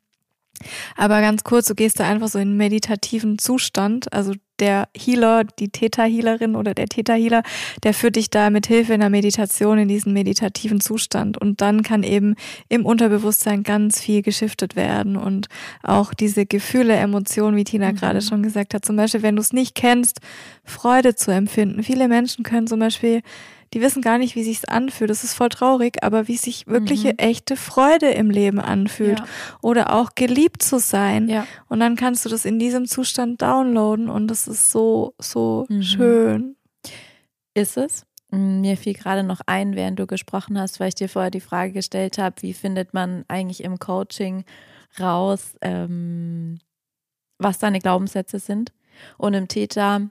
[0.97, 4.13] aber ganz kurz, du gehst da einfach so in meditativen Zustand.
[4.13, 7.43] Also der Healer, die Theta-Healerin oder der Theta-Healer,
[7.85, 11.39] der führt dich da mit Hilfe in der Meditation in diesen meditativen Zustand.
[11.39, 12.35] Und dann kann eben
[12.69, 15.49] im Unterbewusstsein ganz viel geschiftet werden und
[15.83, 17.97] auch diese Gefühle, Emotionen, wie Tina mhm.
[17.97, 18.85] gerade schon gesagt hat.
[18.85, 20.21] Zum Beispiel, wenn du es nicht kennst,
[20.65, 21.83] Freude zu empfinden.
[21.83, 23.23] Viele Menschen können zum Beispiel
[23.75, 25.11] die wissen gar nicht, wie sich's anfühlt.
[25.11, 27.19] Das ist voll traurig, aber wie sich wirkliche mhm.
[27.19, 29.21] echte Freude im Leben anfühlt.
[29.21, 29.27] Ja.
[29.63, 31.29] Oder auch geliebt zu sein.
[31.29, 31.47] Ja.
[31.69, 35.83] Und dann kannst du das in diesem Zustand downloaden und das ist so, so mhm.
[35.83, 36.57] schön.
[37.55, 38.07] Ist es?
[38.31, 41.41] Mm, mir fiel gerade noch ein, während du gesprochen hast, weil ich dir vorher die
[41.41, 44.45] Frage gestellt habe, wie findet man eigentlich im Coaching
[44.99, 46.59] raus, ähm,
[47.39, 48.73] was deine Glaubenssätze sind.
[49.17, 50.09] Und im Täter,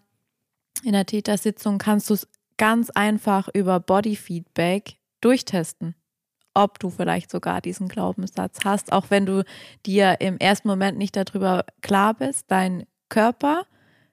[0.84, 2.28] in der Tätersitzung kannst du es
[2.58, 5.96] ganz einfach über Bodyfeedback durchtesten,
[6.54, 9.44] ob du vielleicht sogar diesen Glaubenssatz hast, auch wenn du
[9.86, 12.46] dir im ersten Moment nicht darüber klar bist.
[12.50, 13.66] Dein Körper,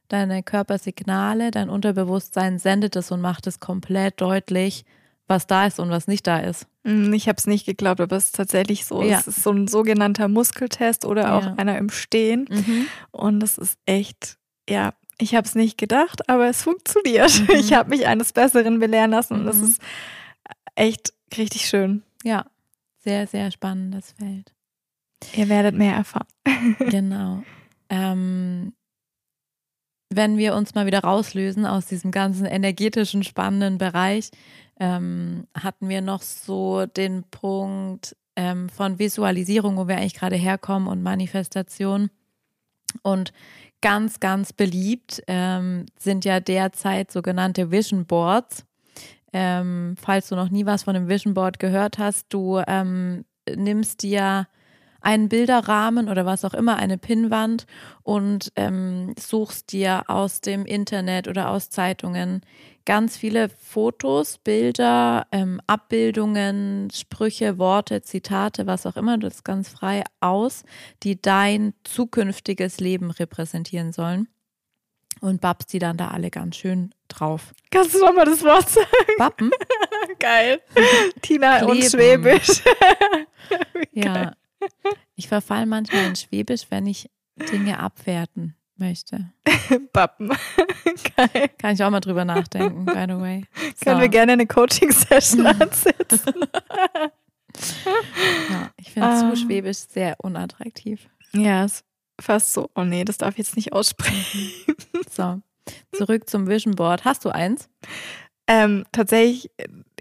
[0.08, 4.84] deine Körpersignale, dein Unterbewusstsein sendet es und macht es komplett deutlich,
[5.26, 6.66] was da ist und was nicht da ist.
[6.82, 9.02] Mm, ich habe es nicht geglaubt, aber es ist tatsächlich so.
[9.02, 9.18] Ja.
[9.18, 11.54] Es ist so ein sogenannter Muskeltest oder auch ja.
[11.54, 12.46] einer im Stehen.
[12.50, 12.86] Mhm.
[13.10, 14.36] Und das ist echt,
[14.68, 17.32] ja, ich habe es nicht gedacht, aber es funktioniert.
[17.48, 17.54] Mhm.
[17.56, 19.64] Ich habe mich eines Besseren belehren lassen und das mhm.
[19.64, 19.82] ist
[20.74, 22.02] echt richtig schön.
[22.22, 22.46] Ja,
[22.98, 24.52] sehr, sehr spannendes Feld.
[25.34, 26.26] Ihr werdet mehr erfahren.
[26.78, 27.42] genau.
[27.88, 28.72] Ähm,
[30.10, 34.30] wenn wir uns mal wieder rauslösen aus diesem ganzen energetischen, spannenden Bereich,
[34.78, 40.88] ähm, hatten wir noch so den Punkt ähm, von Visualisierung, wo wir eigentlich gerade herkommen
[40.88, 42.10] und Manifestation.
[43.02, 43.32] Und
[43.84, 48.64] ganz, ganz beliebt ähm, sind ja derzeit sogenannte Vision Boards.
[49.30, 54.02] Ähm, falls du noch nie was von einem Vision Board gehört hast, du ähm, nimmst
[54.02, 54.48] dir
[55.02, 57.66] einen Bilderrahmen oder was auch immer, eine Pinnwand
[58.02, 62.40] und ähm, suchst dir aus dem Internet oder aus Zeitungen
[62.84, 70.04] ganz viele Fotos, Bilder, ähm, Abbildungen, Sprüche, Worte, Zitate, was auch immer, das ganz frei
[70.20, 70.64] aus,
[71.02, 74.28] die dein zukünftiges Leben repräsentieren sollen.
[75.20, 77.54] Und babst die dann da alle ganz schön drauf.
[77.70, 78.88] Kannst du noch mal das Wort sagen?
[79.16, 79.50] Bappen?
[80.18, 80.60] Geil.
[81.22, 81.70] Tina Kleben.
[81.70, 82.62] und Schwäbisch.
[83.92, 84.32] ja.
[85.14, 89.32] Ich verfall manchmal in Schwäbisch, wenn ich Dinge abwerten möchte.
[89.92, 90.28] Pappen.
[91.16, 91.50] Geil.
[91.58, 93.44] Kann ich auch mal drüber nachdenken, by the way.
[93.54, 93.70] So.
[93.84, 96.34] Können wir gerne eine Coaching-Session ansetzen.
[98.50, 99.30] ja, ich finde ah.
[99.30, 101.08] zu Schwäbisch sehr unattraktiv.
[101.32, 101.84] Ja, ist
[102.20, 102.70] fast so.
[102.74, 104.52] Oh nee, das darf ich jetzt nicht aussprechen.
[105.10, 105.40] so,
[105.92, 107.04] zurück zum Vision Board.
[107.04, 107.68] Hast du eins?
[108.46, 109.50] Ähm, tatsächlich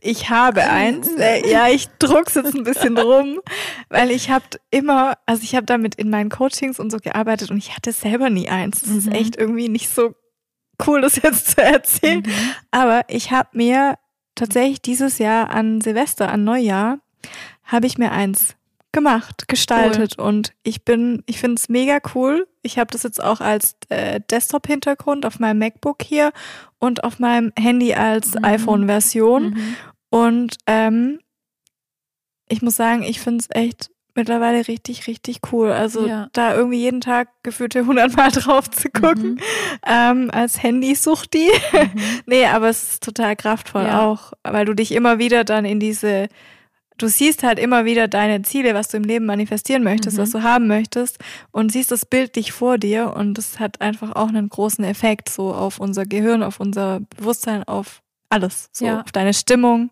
[0.03, 1.09] ich habe eins.
[1.17, 3.39] Äh, ja, ich druck's jetzt ein bisschen rum,
[3.89, 7.57] weil ich habe immer, also ich habe damit in meinen Coachings und so gearbeitet und
[7.57, 8.81] ich hatte selber nie eins.
[8.81, 8.97] Das mhm.
[8.97, 10.15] ist echt irgendwie nicht so
[10.85, 12.23] cool, das jetzt zu erzählen.
[12.25, 12.33] Mhm.
[12.71, 13.97] Aber ich habe mir
[14.35, 16.99] tatsächlich dieses Jahr an Silvester, an Neujahr,
[17.63, 18.55] habe ich mir eins
[18.91, 20.25] gemacht, gestaltet cool.
[20.25, 22.47] und ich bin, ich finde es mega cool.
[22.61, 26.31] Ich habe das jetzt auch als äh, Desktop-Hintergrund auf meinem MacBook hier
[26.79, 28.45] und auf meinem Handy als mhm.
[28.45, 29.49] iPhone-Version.
[29.49, 29.75] Mhm.
[30.13, 31.17] Und ähm,
[32.47, 35.71] ich muss sagen, ich finde es echt mittlerweile richtig, richtig cool.
[35.71, 36.29] Also ja.
[36.33, 39.39] da irgendwie jeden Tag gefühlte hundertmal drauf zu gucken, mhm.
[39.87, 41.49] ähm, als Handysuchti.
[41.71, 42.01] Mhm.
[42.27, 44.05] nee, aber es ist total kraftvoll ja.
[44.05, 46.27] auch, weil du dich immer wieder dann in diese,
[46.99, 50.21] du siehst halt immer wieder deine Ziele, was du im Leben manifestieren möchtest, mhm.
[50.21, 51.17] was du haben möchtest
[51.49, 55.27] und siehst das Bild dich vor dir und das hat einfach auch einen großen Effekt
[55.29, 58.03] so auf unser Gehirn, auf unser Bewusstsein, auf
[58.33, 58.69] alles.
[58.73, 59.01] So Ja.
[59.01, 59.91] auf deine Stimmung.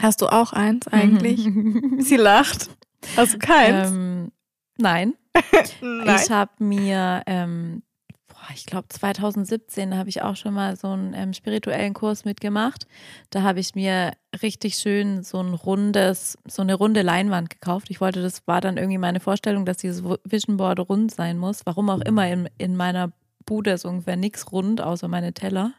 [0.00, 1.40] Hast du auch eins eigentlich?
[1.98, 2.70] Sie lacht.
[3.16, 3.90] Hast du keins?
[3.90, 4.32] ähm,
[4.76, 5.14] nein.
[5.80, 6.20] Nein.
[6.22, 7.82] Ich habe mir, ähm,
[8.26, 12.86] boah, ich glaube 2017 habe ich auch schon mal so einen ähm, spirituellen Kurs mitgemacht.
[13.30, 17.90] Da habe ich mir richtig schön so ein rundes, so eine runde Leinwand gekauft.
[17.90, 21.60] Ich wollte, das war dann irgendwie meine Vorstellung, dass dieses Vision Board rund sein muss.
[21.64, 23.12] Warum auch immer in, in meiner
[23.46, 25.72] Bude ist ungefähr nichts rund, außer meine Teller.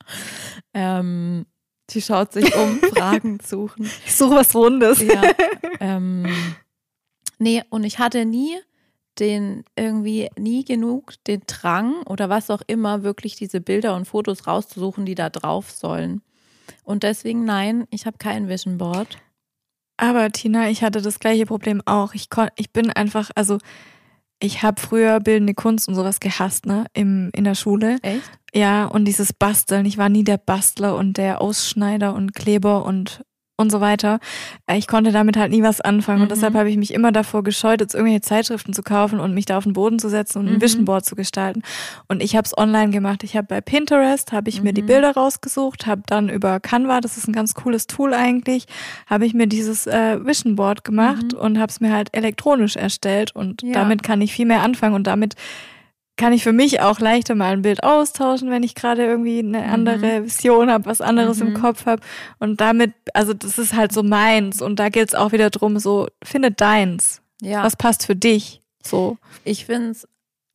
[0.74, 1.46] ähm,
[1.90, 3.90] die schaut sich um, Fragen suchen.
[4.06, 5.02] ich suche was Rundes.
[5.02, 5.22] Ja.
[5.80, 6.26] ähm,
[7.38, 8.58] nee, und ich hatte nie
[9.18, 14.46] den irgendwie nie genug den Drang oder was auch immer, wirklich diese Bilder und Fotos
[14.46, 16.22] rauszusuchen, die da drauf sollen.
[16.82, 19.18] Und deswegen nein, ich habe kein Vision Board.
[19.98, 22.14] Aber Tina, ich hatte das gleiche Problem auch.
[22.14, 23.58] Ich, kon, ich bin einfach, also
[24.40, 27.98] ich habe früher bildende Kunst und sowas gehasst, ne, im, in der Schule.
[28.02, 28.28] Echt?
[28.54, 29.86] Ja, und dieses Basteln.
[29.86, 33.22] Ich war nie der Bastler und der Ausschneider und Kleber und
[33.58, 34.18] und so weiter.
[34.66, 36.22] Äh, Ich konnte damit halt nie was anfangen Mhm.
[36.24, 39.44] und deshalb habe ich mich immer davor gescheut, jetzt irgendwelche Zeitschriften zu kaufen und mich
[39.44, 40.60] da auf den Boden zu setzen und ein Mhm.
[40.62, 41.62] Vision Board zu gestalten.
[42.08, 43.22] Und ich habe es online gemacht.
[43.22, 44.86] Ich habe bei Pinterest habe ich mir die Mhm.
[44.86, 48.64] Bilder rausgesucht, habe dann über Canva, das ist ein ganz cooles Tool eigentlich,
[49.06, 51.38] habe ich mir dieses äh, Vision Board gemacht Mhm.
[51.38, 53.74] und habe es mir halt elektronisch erstellt und Ja.
[53.74, 55.34] damit kann ich viel mehr anfangen und damit
[56.22, 59.64] kann ich für mich auch leichter mal ein Bild austauschen, wenn ich gerade irgendwie eine
[59.64, 61.54] andere Vision habe, was anderes im Mhm.
[61.54, 62.00] Kopf habe.
[62.38, 64.62] Und damit, also das ist halt so meins.
[64.62, 67.22] Und da geht es auch wieder drum, so, finde deins.
[67.40, 67.64] Ja.
[67.64, 68.62] Was passt für dich?
[68.84, 69.16] So.
[69.42, 70.08] Ich finde es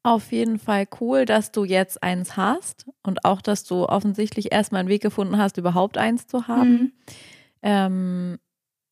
[0.04, 4.80] auf jeden Fall cool, dass du jetzt eins hast und auch, dass du offensichtlich erstmal
[4.80, 6.72] einen Weg gefunden hast, überhaupt eins zu haben.
[6.72, 6.92] Mhm.
[7.62, 8.38] Ähm,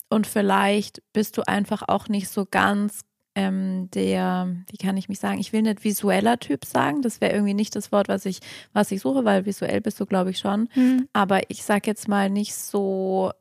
[0.09, 3.04] und vielleicht bist du einfach auch nicht so ganz
[3.35, 7.33] ähm, der, wie kann ich mich sagen, ich will nicht visueller Typ sagen, das wäre
[7.33, 8.39] irgendwie nicht das Wort, was ich,
[8.73, 10.69] was ich suche, weil visuell bist du, glaube ich, schon.
[10.75, 11.07] Mhm.
[11.13, 13.31] Aber ich sag jetzt mal nicht so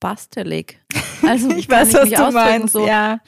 [0.00, 0.80] bastelig.
[1.26, 2.72] Also Ich weiß, was du meinst.
[2.72, 3.18] So, ja.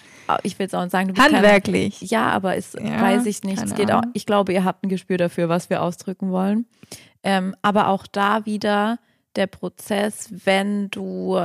[0.45, 2.01] Ich will jetzt auch nicht sagen, du bist kein- Handwerklich.
[2.03, 3.61] ja, aber es Ja, weiß ich nicht.
[3.63, 6.67] Es keine geht auch, ich glaube, ihr habt ein Gespür dafür, was wir ausdrücken wollen.
[7.25, 8.99] Ähm, aber auch da wieder
[9.37, 11.41] der Prozess, wenn du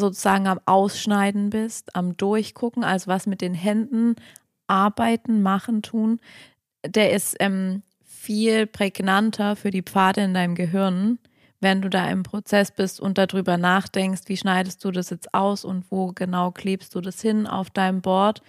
[0.00, 4.16] sozusagen am Ausschneiden bist, am Durchgucken, also was mit den Händen
[4.66, 6.20] arbeiten, machen, tun,
[6.84, 11.18] der ist ähm, viel prägnanter für die Pfade in deinem Gehirn,
[11.60, 15.64] wenn du da im Prozess bist und darüber nachdenkst, wie schneidest du das jetzt aus
[15.64, 18.42] und wo genau klebst du das hin auf deinem Board,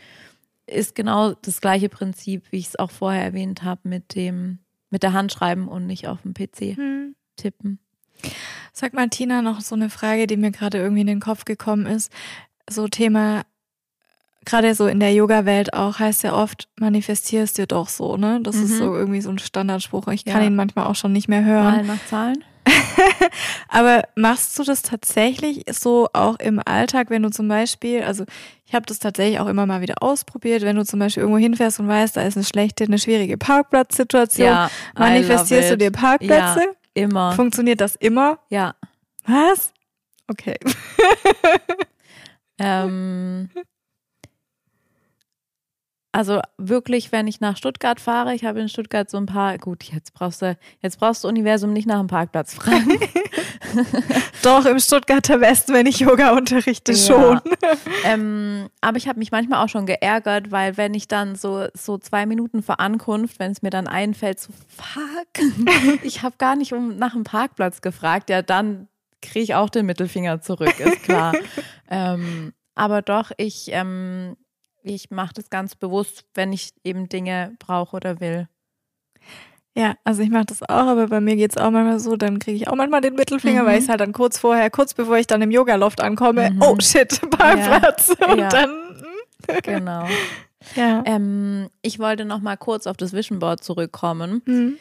[0.65, 5.03] ist genau das gleiche Prinzip, wie ich es auch vorher erwähnt habe, mit dem, mit
[5.03, 7.15] der Hand schreiben und nicht auf dem PC Mhm.
[7.35, 7.79] tippen.
[8.73, 11.85] Sag mal, Tina, noch so eine Frage, die mir gerade irgendwie in den Kopf gekommen
[11.85, 12.11] ist.
[12.69, 13.41] So Thema,
[14.45, 18.39] gerade so in der Yoga-Welt auch, heißt ja oft, manifestierst dir doch so, ne?
[18.41, 18.77] Das ist Mhm.
[18.77, 20.07] so irgendwie so ein Standardspruch.
[20.07, 20.47] Ich kann Ja.
[20.47, 21.75] ihn manchmal auch schon nicht mehr hören.
[21.75, 22.43] Mal nach Zahlen?
[23.67, 28.23] Aber machst du das tatsächlich so auch im Alltag, wenn du zum Beispiel, also
[28.65, 31.79] ich habe das tatsächlich auch immer mal wieder ausprobiert, wenn du zum Beispiel irgendwo hinfährst
[31.79, 34.69] und weißt, da ist eine schlechte, eine schwierige Parkplatzsituation, I
[34.99, 35.91] manifestierst du dir.
[35.91, 36.59] Parkplätze?
[36.61, 37.33] Ja, immer.
[37.33, 38.39] Funktioniert das immer?
[38.49, 38.75] Ja.
[39.25, 39.73] Was?
[40.27, 40.57] Okay.
[42.63, 43.49] Ähm,
[46.13, 49.83] also wirklich, wenn ich nach Stuttgart fahre, ich habe in Stuttgart so ein paar, gut,
[49.83, 52.99] jetzt brauchst du, jetzt brauchst du Universum nicht nach dem Parkplatz fragen.
[54.43, 56.97] Doch, im Stuttgarter Westen, wenn ich Yoga unterrichte, Ja.
[56.97, 57.41] schon.
[58.05, 61.97] ähm, aber ich habe mich manchmal auch schon geärgert, weil wenn ich dann so, so
[61.97, 65.45] zwei Minuten vor Ankunft, wenn es mir dann einfällt, so fuck,
[66.03, 68.87] ich habe gar nicht um nach dem Parkplatz gefragt, ja, dann
[69.21, 71.33] kriege ich auch den Mittelfinger zurück, ist klar.
[71.89, 74.35] ähm, aber doch, ich, ähm,
[74.83, 78.47] ich mache das ganz bewusst, wenn ich eben Dinge brauche oder will.
[79.77, 82.57] Ja, also ich mache das auch, aber bei mir geht's auch manchmal so, dann kriege
[82.57, 83.67] ich auch manchmal den Mittelfinger, Mhm.
[83.67, 86.61] weil ich halt dann kurz vorher, kurz bevor ich dann im Yoga-Loft ankomme, Mhm.
[86.61, 88.09] oh shit, Parkplatz.
[88.27, 88.49] Und Ja.
[88.49, 89.03] dann,
[89.63, 90.07] Genau.
[90.75, 91.03] ja.
[91.05, 94.41] ähm, ich wollte noch mal kurz auf das Vision Board zurückkommen.
[94.45, 94.77] Mhm.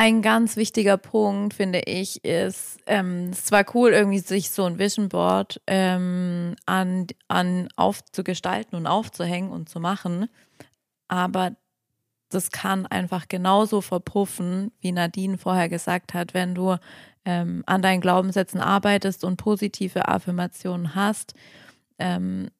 [0.00, 4.78] Ein ganz wichtiger Punkt, finde ich, ist, ähm, es zwar cool, irgendwie sich so ein
[4.78, 10.28] Vision Board ähm, an, an aufzugestalten und aufzuhängen und zu machen,
[11.08, 11.56] aber
[12.28, 16.76] das kann einfach genauso verpuffen, wie Nadine vorher gesagt hat, wenn du
[17.24, 21.34] ähm, an deinen Glaubenssätzen arbeitest und positive Affirmationen hast
[21.98, 22.50] ähm,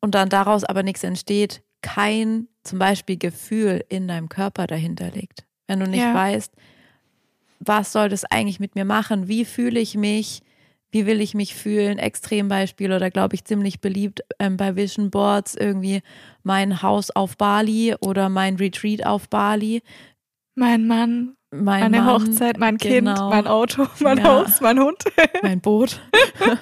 [0.00, 5.44] und dann daraus aber nichts entsteht, kein zum Beispiel Gefühl in deinem Körper dahinter liegt.
[5.66, 6.14] Wenn du nicht Ja.
[6.14, 6.52] weißt,
[7.60, 9.28] was soll das eigentlich mit mir machen?
[9.28, 10.42] Wie fühle ich mich?
[10.90, 11.98] Wie will ich mich fühlen?
[11.98, 16.02] Extrembeispiel oder glaube ich ziemlich beliebt ähm, bei Vision Boards irgendwie
[16.42, 19.82] mein Haus auf Bali oder mein Retreat auf Bali.
[20.54, 23.30] Mein Mann mein Meine Mann, Hochzeit, mein Kind, genau.
[23.30, 24.24] mein Auto, mein ja.
[24.24, 24.98] Haus, mein Hund.
[25.42, 26.00] mein Boot.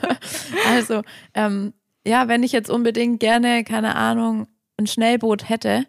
[0.69, 1.03] also,
[1.35, 1.73] ähm,
[2.07, 5.87] ja, wenn ich jetzt unbedingt gerne, keine Ahnung, ein Schnellboot hätte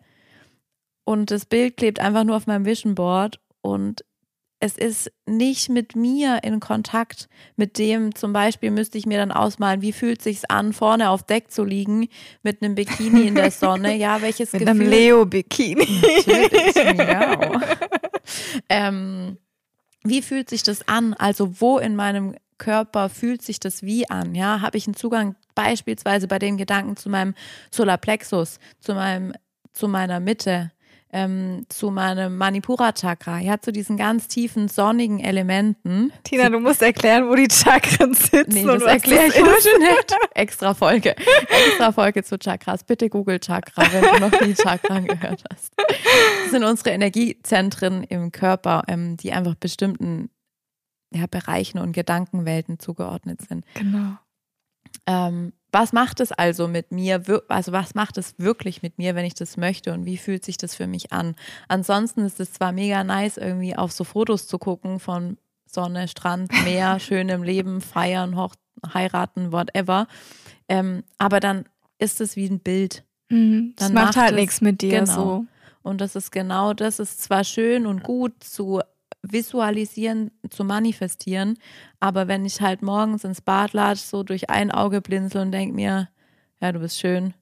[1.06, 4.04] und das Bild klebt einfach nur auf meinem Vision Board und
[4.64, 7.28] es ist nicht mit mir in Kontakt,
[7.58, 11.24] mit dem zum Beispiel müsste ich mir dann ausmalen, wie fühlt sich's an, vorne auf
[11.24, 12.08] Deck zu liegen
[12.44, 13.98] mit einem Bikini in der Sonne.
[13.98, 14.76] Ja, welches mit Gefühl?
[14.76, 16.02] Mit einem Leo-Bikini.
[16.26, 17.62] Natürlich, ja.
[18.70, 19.38] ähm,
[20.06, 21.14] wie fühlt sich das an?
[21.14, 24.34] Also wo in meinem Körper fühlt sich das wie an?
[24.34, 27.36] Ja, habe ich einen Zugang beispielsweise bei den Gedanken zu meinem
[27.70, 29.34] Solarplexus, zu meinem,
[29.74, 30.72] zu meiner Mitte?
[31.14, 36.12] Ähm, zu meinem Manipura-Chakra, ja, zu diesen ganz tiefen, sonnigen Elementen.
[36.24, 38.46] Tina, du musst erklären, wo die Chakren sitzen.
[38.48, 40.16] Nee, das erkläre ich heute nicht.
[40.34, 41.16] Extra Folge.
[41.68, 42.84] Extra Folge zu Chakras.
[42.84, 45.74] Bitte Google Chakra, wenn du noch nie Chakran gehört hast.
[45.78, 50.32] Das sind unsere Energiezentren im Körper, ähm, die einfach bestimmten
[51.14, 53.66] ja, Bereichen und Gedankenwelten zugeordnet sind.
[53.76, 54.18] Genau.
[55.06, 59.26] Ähm, was macht es also mit mir, also was macht es wirklich mit mir, wenn
[59.26, 61.36] ich das möchte und wie fühlt sich das für mich an?
[61.68, 66.52] Ansonsten ist es zwar mega nice, irgendwie auf so Fotos zu gucken von Sonne, Strand,
[66.64, 68.54] Meer, schönem Leben, feiern, hoch,
[68.94, 70.08] heiraten, whatever.
[70.70, 71.66] Ähm, aber dann
[71.98, 73.04] ist es wie ein Bild.
[73.30, 75.00] Mhm, das macht, macht halt nichts mit dir.
[75.00, 75.14] Genau.
[75.16, 75.46] So.
[75.82, 78.80] Und das ist genau das, ist zwar schön und gut zu
[79.24, 81.58] visualisieren, zu manifestieren.
[82.00, 85.74] Aber wenn ich halt morgens ins Bad latsch, so durch ein Auge blinzel und denke
[85.74, 86.10] mir,
[86.62, 87.34] ja, du bist schön.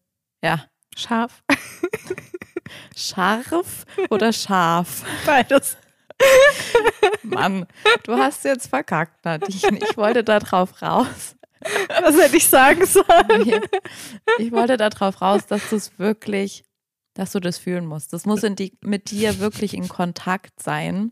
[0.41, 0.65] Ja.
[0.95, 1.43] Scharf.
[2.95, 5.03] Scharf oder scharf?
[5.25, 5.77] Beides.
[7.23, 7.65] Mann,
[8.03, 9.79] du hast jetzt verkackt, Nadine.
[9.81, 11.35] Ich wollte da drauf raus.
[12.01, 13.61] Was hätte ich sagen sollen?
[14.37, 16.63] Ich wollte da drauf raus, dass du es wirklich,
[17.13, 18.13] dass du das fühlen musst.
[18.13, 21.11] Das muss die, mit dir wirklich in Kontakt sein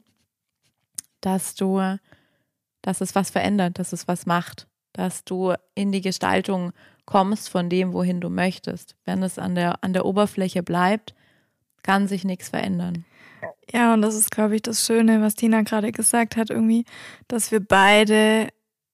[1.22, 1.98] dass du,
[2.82, 6.72] dass es was verändert, dass es was macht, dass du in die Gestaltung
[7.06, 8.96] kommst von dem, wohin du möchtest.
[9.06, 11.16] Wenn es an der, an der Oberfläche bleibt,
[11.84, 13.06] kann sich nichts verändern.
[13.72, 16.86] Ja, und das ist, glaube ich, das Schöne, was Tina gerade gesagt hat, irgendwie,
[17.28, 18.50] dass wir beide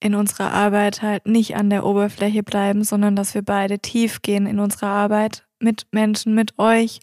[0.05, 4.45] in unserer Arbeit halt nicht an der Oberfläche bleiben, sondern dass wir beide tief gehen
[4.45, 6.99] in unserer Arbeit mit Menschen, mit euch,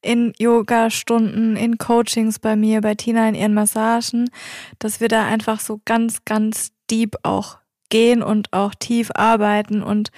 [0.00, 4.30] in Yoga-Stunden, in Coachings bei mir, bei Tina in ihren Massagen,
[4.78, 7.58] dass wir da einfach so ganz, ganz deep auch
[7.90, 10.10] gehen und auch tief arbeiten und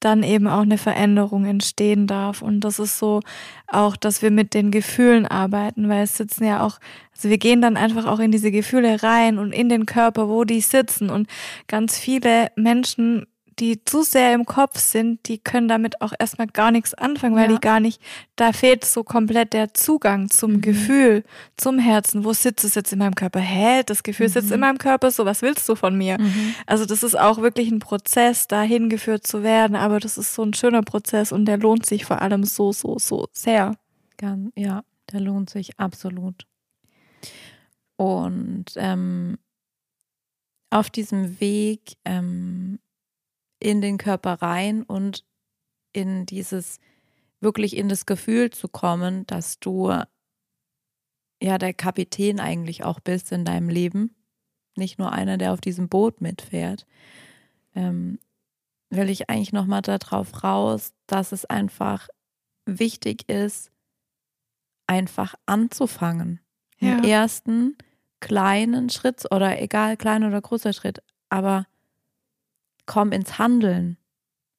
[0.00, 2.42] dann eben auch eine Veränderung entstehen darf.
[2.42, 3.20] Und das ist so
[3.68, 6.78] auch, dass wir mit den Gefühlen arbeiten, weil es sitzen ja auch,
[7.14, 10.44] also wir gehen dann einfach auch in diese Gefühle rein und in den Körper, wo
[10.44, 11.10] die sitzen.
[11.10, 11.28] Und
[11.66, 13.26] ganz viele Menschen
[13.58, 17.50] die zu sehr im Kopf sind, die können damit auch erstmal gar nichts anfangen, weil
[17.50, 17.56] ja.
[17.56, 18.00] die gar nicht,
[18.36, 20.60] da fehlt so komplett der Zugang zum mhm.
[20.60, 21.24] Gefühl,
[21.56, 22.24] zum Herzen.
[22.24, 23.40] Wo sitzt es jetzt in meinem Körper?
[23.40, 23.82] Hä?
[23.84, 24.32] Das Gefühl mhm.
[24.32, 26.18] sitzt in meinem Körper, so was willst du von mir?
[26.20, 26.54] Mhm.
[26.66, 30.42] Also das ist auch wirklich ein Prozess, dahin geführt zu werden, aber das ist so
[30.42, 33.76] ein schöner Prozess und der lohnt sich vor allem so, so, so sehr.
[34.56, 34.82] Ja,
[35.12, 36.46] der lohnt sich absolut.
[37.96, 39.38] Und ähm,
[40.70, 42.78] auf diesem Weg ähm,
[43.60, 45.24] in den Körper rein und
[45.92, 46.78] in dieses,
[47.40, 49.92] wirklich in das Gefühl zu kommen, dass du
[51.42, 54.14] ja der Kapitän eigentlich auch bist in deinem Leben,
[54.76, 56.86] nicht nur einer, der auf diesem Boot mitfährt,
[57.74, 58.18] ähm,
[58.90, 62.08] will ich eigentlich nochmal darauf raus, dass es einfach
[62.64, 63.70] wichtig ist,
[64.86, 66.40] einfach anzufangen.
[66.78, 66.98] Ja.
[66.98, 67.76] Im ersten
[68.20, 71.66] kleinen Schritt oder egal, klein oder großer Schritt, aber
[72.88, 73.96] komm ins Handeln.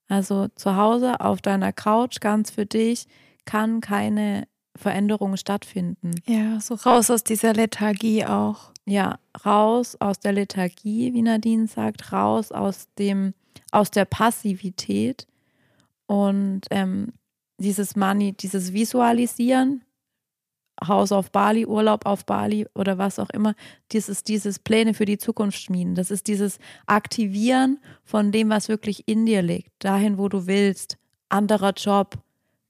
[0.08, 3.08] Also zu Hause auf deiner Couch ganz für dich
[3.44, 6.12] kann keine Veränderung stattfinden.
[6.26, 8.72] Ja, so raus aus dieser Lethargie auch.
[8.86, 13.34] Ja, raus aus der Lethargie, wie Nadine sagt, raus aus dem,
[13.72, 15.28] aus der Passivität
[16.08, 17.14] und ähm,
[17.58, 19.84] dieses Money, dieses Visualisieren,
[20.86, 23.56] Haus auf Bali, Urlaub auf Bali oder was auch immer.
[23.92, 25.96] Das ist dieses Pläne für die Zukunft schmieden.
[25.96, 30.98] Das ist dieses Aktivieren von dem, was wirklich in dir liegt, dahin, wo du willst.
[31.30, 32.18] Anderer Job,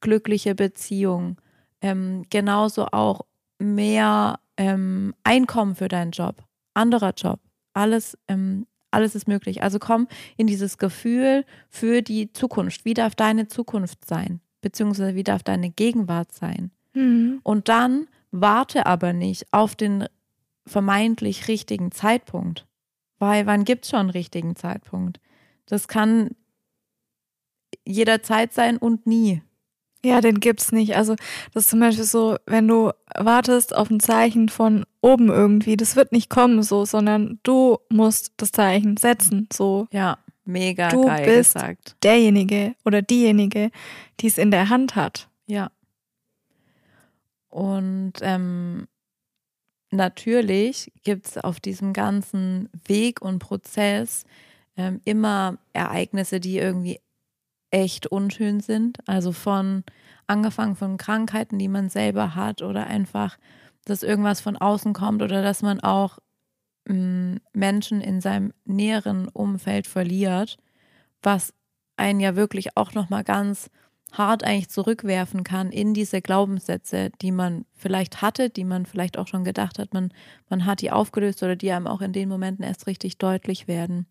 [0.01, 1.37] glückliche Beziehung,
[1.81, 3.21] ähm, genauso auch
[3.59, 6.43] mehr ähm, Einkommen für deinen Job,
[6.73, 7.39] anderer Job.
[7.73, 9.63] Alles, ähm, alles ist möglich.
[9.63, 12.85] Also komm in dieses Gefühl für die Zukunft.
[12.85, 14.41] Wie darf deine Zukunft sein?
[14.61, 16.71] Beziehungsweise wie darf deine Gegenwart sein?
[16.93, 17.39] Mhm.
[17.43, 20.05] Und dann warte aber nicht auf den
[20.65, 22.67] vermeintlich richtigen Zeitpunkt.
[23.17, 25.19] Weil wann gibt es schon einen richtigen Zeitpunkt?
[25.65, 26.31] Das kann
[27.85, 29.41] jederzeit sein und nie.
[30.03, 30.95] Ja, den gibt's nicht.
[30.95, 31.15] Also
[31.53, 35.97] das ist zum Beispiel so, wenn du wartest auf ein Zeichen von oben irgendwie, das
[35.97, 39.49] wird nicht kommen so, sondern du musst das Zeichen setzen.
[39.51, 39.87] So.
[39.91, 41.97] Ja, mega du geil bist gesagt.
[42.01, 43.71] derjenige oder diejenige,
[44.21, 45.27] die es in der Hand hat.
[45.47, 45.69] Ja.
[47.49, 48.87] Und ähm,
[49.91, 54.25] natürlich gibt es auf diesem ganzen Weg und Prozess
[54.77, 56.99] ähm, immer Ereignisse, die irgendwie
[57.71, 58.97] echt unschön sind.
[59.07, 59.83] Also von
[60.27, 63.37] angefangen von Krankheiten, die man selber hat oder einfach,
[63.85, 66.19] dass irgendwas von außen kommt oder dass man auch
[66.87, 70.57] mh, Menschen in seinem näheren Umfeld verliert,
[71.21, 71.53] was
[71.97, 73.69] einen ja wirklich auch nochmal ganz
[74.11, 79.27] hart eigentlich zurückwerfen kann in diese Glaubenssätze, die man vielleicht hatte, die man vielleicht auch
[79.27, 80.11] schon gedacht hat, man,
[80.49, 84.07] man hat die aufgelöst oder die einem auch in den Momenten erst richtig deutlich werden.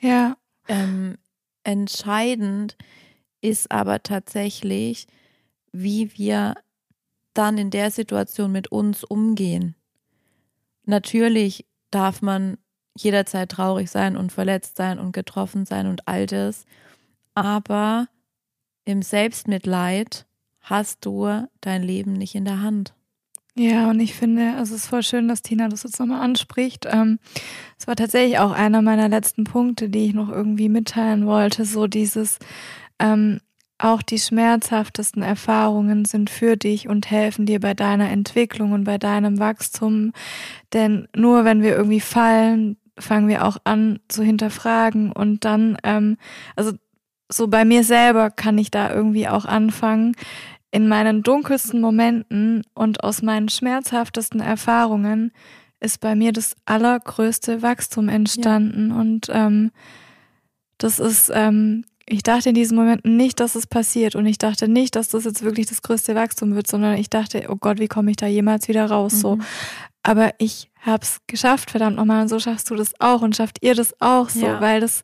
[0.00, 0.36] Ja.
[0.66, 1.18] Ähm,
[1.64, 2.76] entscheidend
[3.40, 5.06] ist aber tatsächlich,
[5.72, 6.54] wie wir
[7.34, 9.74] dann in der Situation mit uns umgehen.
[10.84, 12.58] Natürlich darf man
[12.96, 16.64] jederzeit traurig sein und verletzt sein und getroffen sein und all das,
[17.34, 18.08] aber
[18.88, 20.26] im Selbstmitleid
[20.62, 22.94] hast du dein Leben nicht in der Hand.
[23.54, 26.86] Ja, und ich finde, es ist voll schön, dass Tina das jetzt nochmal anspricht.
[26.90, 27.18] Ähm,
[27.76, 31.64] es war tatsächlich auch einer meiner letzten Punkte, die ich noch irgendwie mitteilen wollte.
[31.64, 32.38] So dieses,
[32.98, 33.40] ähm,
[33.76, 38.96] auch die schmerzhaftesten Erfahrungen sind für dich und helfen dir bei deiner Entwicklung und bei
[38.96, 40.12] deinem Wachstum.
[40.72, 46.16] Denn nur wenn wir irgendwie fallen, fangen wir auch an zu hinterfragen und dann, ähm,
[46.56, 46.72] also
[47.28, 50.14] so bei mir selber kann ich da irgendwie auch anfangen,
[50.70, 55.32] in meinen dunkelsten Momenten und aus meinen schmerzhaftesten Erfahrungen
[55.80, 58.90] ist bei mir das allergrößte Wachstum entstanden.
[58.90, 58.96] Ja.
[58.96, 59.70] Und ähm,
[60.76, 64.14] das ist, ähm, ich dachte in diesen Momenten nicht, dass es passiert.
[64.14, 67.46] Und ich dachte nicht, dass das jetzt wirklich das größte Wachstum wird, sondern ich dachte,
[67.48, 69.14] oh Gott, wie komme ich da jemals wieder raus?
[69.14, 69.18] Mhm.
[69.18, 69.38] So.
[70.02, 73.74] Aber ich hab's geschafft, verdammt nochmal, und so schaffst du das auch und schafft ihr
[73.74, 74.60] das auch so, ja.
[74.60, 75.02] weil das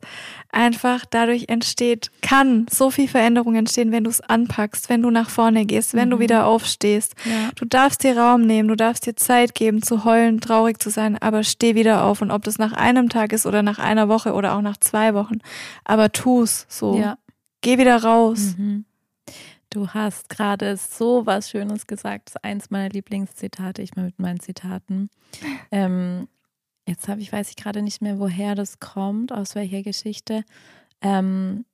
[0.51, 5.29] einfach dadurch entsteht, kann so viel Veränderung entstehen, wenn du es anpackst, wenn du nach
[5.29, 6.11] vorne gehst, wenn mhm.
[6.11, 7.13] du wieder aufstehst.
[7.25, 7.49] Ja.
[7.55, 11.17] Du darfst dir Raum nehmen, du darfst dir Zeit geben, zu heulen, traurig zu sein,
[11.21, 14.33] aber steh wieder auf und ob das nach einem Tag ist oder nach einer Woche
[14.33, 15.39] oder auch nach zwei Wochen,
[15.83, 16.97] aber tu's so.
[16.97, 17.17] Ja.
[17.61, 18.55] Geh wieder raus.
[18.57, 18.85] Mhm.
[19.75, 22.29] Du hast gerade so was Schönes gesagt.
[22.29, 23.81] Das ist eins meiner Lieblingszitate.
[23.81, 25.09] Ich mal mit meinen Zitaten.
[25.69, 26.29] Ähm,
[26.87, 30.45] jetzt habe ich, weiß ich gerade nicht mehr, woher das kommt, aus welcher Geschichte.
[31.01, 31.65] Ähm,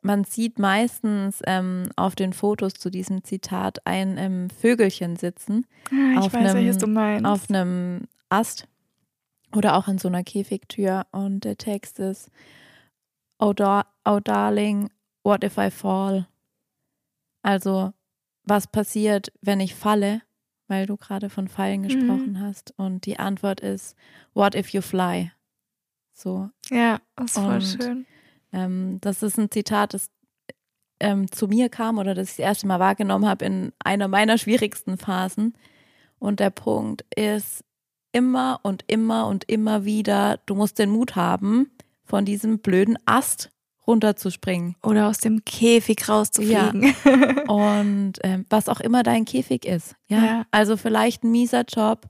[0.00, 5.66] man sieht meistens ähm, auf den Fotos zu diesem Zitat ein ähm, Vögelchen sitzen.
[5.90, 7.26] Ah, ich auf weiß, einem, welches du meinst.
[7.26, 8.66] Auf einem Ast
[9.54, 11.04] oder auch in so einer Käfigtür.
[11.12, 12.30] Und der Text ist:
[13.38, 14.88] Oh, da oh darling,
[15.22, 16.28] what if I fall?
[17.46, 17.92] Also,
[18.42, 20.22] was passiert, wenn ich falle?
[20.66, 21.84] Weil du gerade von Fallen mhm.
[21.84, 22.40] gesprochen mhm.
[22.40, 22.74] hast.
[22.76, 23.94] Und die Antwort ist,
[24.34, 25.30] what if you fly?
[26.12, 26.50] So.
[26.70, 28.06] Ja, das ist voll schön.
[28.52, 30.10] Ähm, das ist ein Zitat, das
[30.98, 34.38] ähm, zu mir kam oder das ich das erste Mal wahrgenommen habe in einer meiner
[34.38, 35.56] schwierigsten Phasen.
[36.18, 37.64] Und der Punkt ist
[38.10, 41.70] immer und immer und immer wieder, du musst den Mut haben,
[42.02, 43.52] von diesem blöden Ast
[43.86, 44.76] runterzuspringen.
[44.82, 46.94] Oder aus dem Käfig rauszufliegen.
[47.04, 47.42] Ja.
[47.48, 49.94] Und ähm, was auch immer dein Käfig ist.
[50.08, 50.24] Ja?
[50.24, 50.46] ja.
[50.50, 52.06] Also vielleicht ein mieser Job,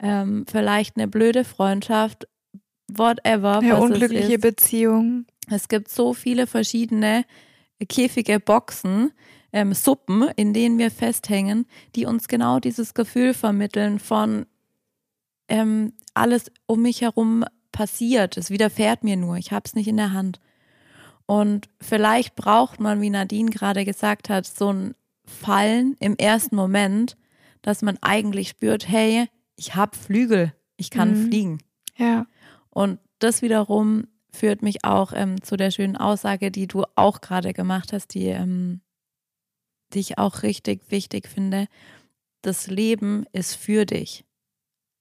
[0.00, 2.26] ähm, vielleicht eine blöde Freundschaft,
[2.88, 3.58] whatever.
[3.58, 5.26] Eine unglückliche Beziehung.
[5.48, 7.24] Es gibt so viele verschiedene
[7.88, 9.12] Käfige, Boxen,
[9.52, 14.46] ähm, Suppen, in denen wir festhängen, die uns genau dieses Gefühl vermitteln von
[15.48, 18.36] ähm, alles um mich herum passiert.
[18.36, 19.36] Es widerfährt mir nur.
[19.36, 20.40] Ich habe es nicht in der Hand.
[21.30, 27.16] Und vielleicht braucht man, wie Nadine gerade gesagt hat, so ein Fallen im ersten Moment,
[27.62, 31.28] dass man eigentlich spürt, hey, ich habe Flügel, ich kann mhm.
[31.28, 31.58] fliegen.
[31.96, 32.26] Ja.
[32.70, 37.52] Und das wiederum führt mich auch ähm, zu der schönen Aussage, die du auch gerade
[37.52, 38.80] gemacht hast, die, ähm,
[39.94, 41.68] die ich auch richtig wichtig finde.
[42.42, 44.24] Das Leben ist für dich.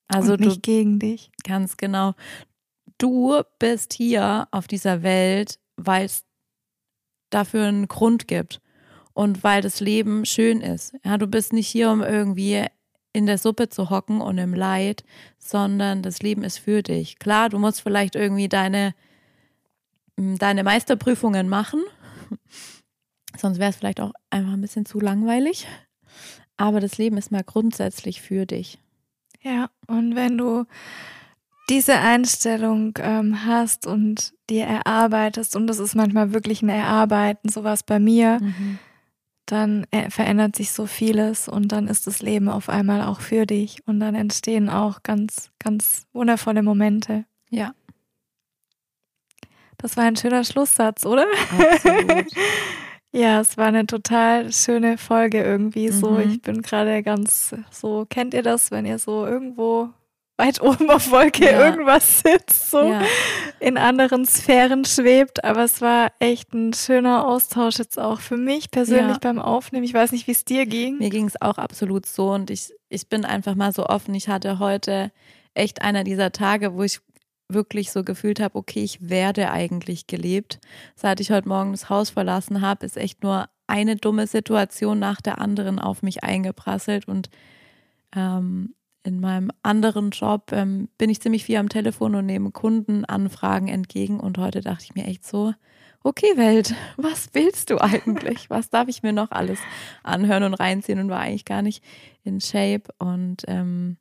[0.08, 1.32] Also Und nicht du, gegen dich.
[1.44, 2.14] Ganz genau.
[3.00, 6.24] Du bist hier auf dieser Welt weil es
[7.30, 8.62] dafür einen Grund gibt
[9.14, 10.94] und weil das Leben schön ist.
[11.04, 12.66] Ja, du bist nicht hier, um irgendwie
[13.14, 15.04] in der Suppe zu hocken und im Leid,
[15.38, 17.20] sondern das Leben ist für dich.
[17.20, 18.94] Klar, du musst vielleicht irgendwie deine,
[20.16, 21.84] deine Meisterprüfungen machen,
[23.38, 25.68] sonst wäre es vielleicht auch einfach ein bisschen zu langweilig.
[26.58, 28.80] Aber das Leben ist mal grundsätzlich für dich.
[29.42, 30.66] Ja, und wenn du
[31.70, 37.84] diese Einstellung ähm, hast und dir erarbeitest, und das ist manchmal wirklich ein Erarbeiten, sowas
[37.84, 38.80] bei mir, mhm.
[39.46, 43.46] dann äh, verändert sich so vieles und dann ist das Leben auf einmal auch für
[43.46, 47.26] dich und dann entstehen auch ganz, ganz wundervolle Momente.
[47.50, 47.74] Ja.
[49.78, 51.26] Das war ein schöner Schlusssatz, oder?
[51.58, 52.26] Absolut.
[53.14, 55.90] ja, es war eine total schöne Folge irgendwie.
[55.90, 56.32] So, Mhm.
[56.32, 59.90] ich bin gerade ganz so, kennt ihr das, wenn ihr so irgendwo
[60.40, 61.66] weit oben auf Wolke Ja.
[61.68, 63.02] irgendwas sitzt, so Ja.
[63.60, 65.44] in anderen Sphären schwebt.
[65.44, 69.20] Aber es war echt ein schöner Austausch jetzt auch für mich persönlich Ja.
[69.20, 69.84] beim Aufnehmen.
[69.84, 70.98] Ich weiß nicht, wie es dir ging.
[70.98, 74.16] Mir ging es auch absolut so und ich, ich bin einfach mal so offen.
[74.16, 75.12] Ich hatte heute
[75.54, 77.00] echt einer dieser Tage, wo ich
[77.52, 80.60] wirklich so gefühlt habe, okay, ich werde eigentlich gelebt.
[80.96, 85.20] Seit ich heute Morgen das Haus verlassen habe, ist echt nur eine dumme Situation nach
[85.20, 87.30] der anderen auf mich eingeprasselt und
[88.16, 88.74] ähm,
[89.10, 94.20] in meinem anderen Job ähm, bin ich ziemlich viel am Telefon und nehme Kundenanfragen entgegen
[94.20, 95.54] und heute dachte ich mir echt so,
[96.04, 98.50] okay Welt, was willst du eigentlich?
[98.52, 99.60] Was darf ich mir noch alles
[100.04, 101.84] anhören und reinziehen und war eigentlich gar nicht
[102.24, 103.98] in Shape und ähm,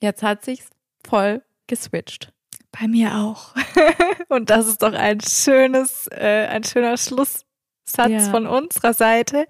[0.00, 0.70] jetzt hat sich's
[1.06, 2.32] voll geswitcht.
[2.72, 3.54] Bei mir auch.
[4.28, 6.98] Und das ist doch ein schönes, äh, ein schöner
[7.88, 8.30] Schlusssatz Ja.
[8.30, 9.46] von unserer Seite.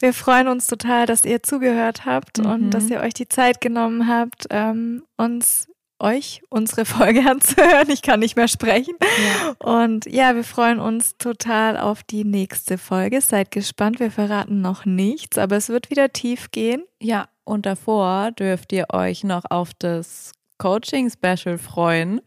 [0.00, 2.46] Wir freuen uns total, dass ihr zugehört habt Mhm.
[2.46, 5.68] und dass ihr euch die Zeit genommen habt, ähm, uns
[5.98, 7.88] euch unsere Folge anzuhören.
[7.90, 8.94] Ich kann nicht mehr sprechen.
[9.00, 9.52] Ja.
[9.66, 13.20] Und ja, wir freuen uns total auf die nächste Folge.
[13.20, 14.00] Seid gespannt.
[14.00, 16.82] Wir verraten noch nichts, aber es wird wieder tief gehen.
[17.00, 22.20] Ja, und davor dürft ihr euch noch auf das Coaching-Special freuen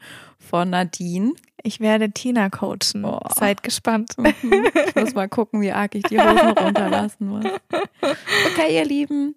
[0.45, 1.33] von Nadine.
[1.63, 3.03] Ich werde Tina coachen.
[3.03, 3.19] Oh.
[3.35, 4.15] Seid gespannt.
[4.17, 7.45] Ich muss mal gucken, wie arg ich die Hosen runterlassen muss.
[8.01, 9.35] Okay, ihr Lieben,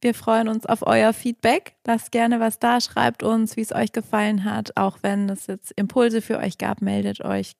[0.00, 1.74] wir freuen uns auf euer Feedback.
[1.86, 4.76] Lasst gerne was da, schreibt uns, wie es euch gefallen hat.
[4.76, 7.52] Auch wenn es jetzt Impulse für euch gab, meldet euch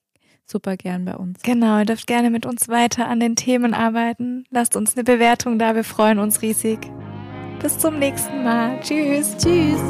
[0.44, 1.42] super gern bei uns.
[1.42, 4.44] Genau, ihr dürft gerne mit uns weiter an den Themen arbeiten.
[4.50, 6.78] Lasst uns eine Bewertung da, wir freuen uns riesig.
[7.60, 8.80] Bis zum nächsten Mal.
[8.80, 9.36] Tschüss.
[9.36, 9.80] Tschüss.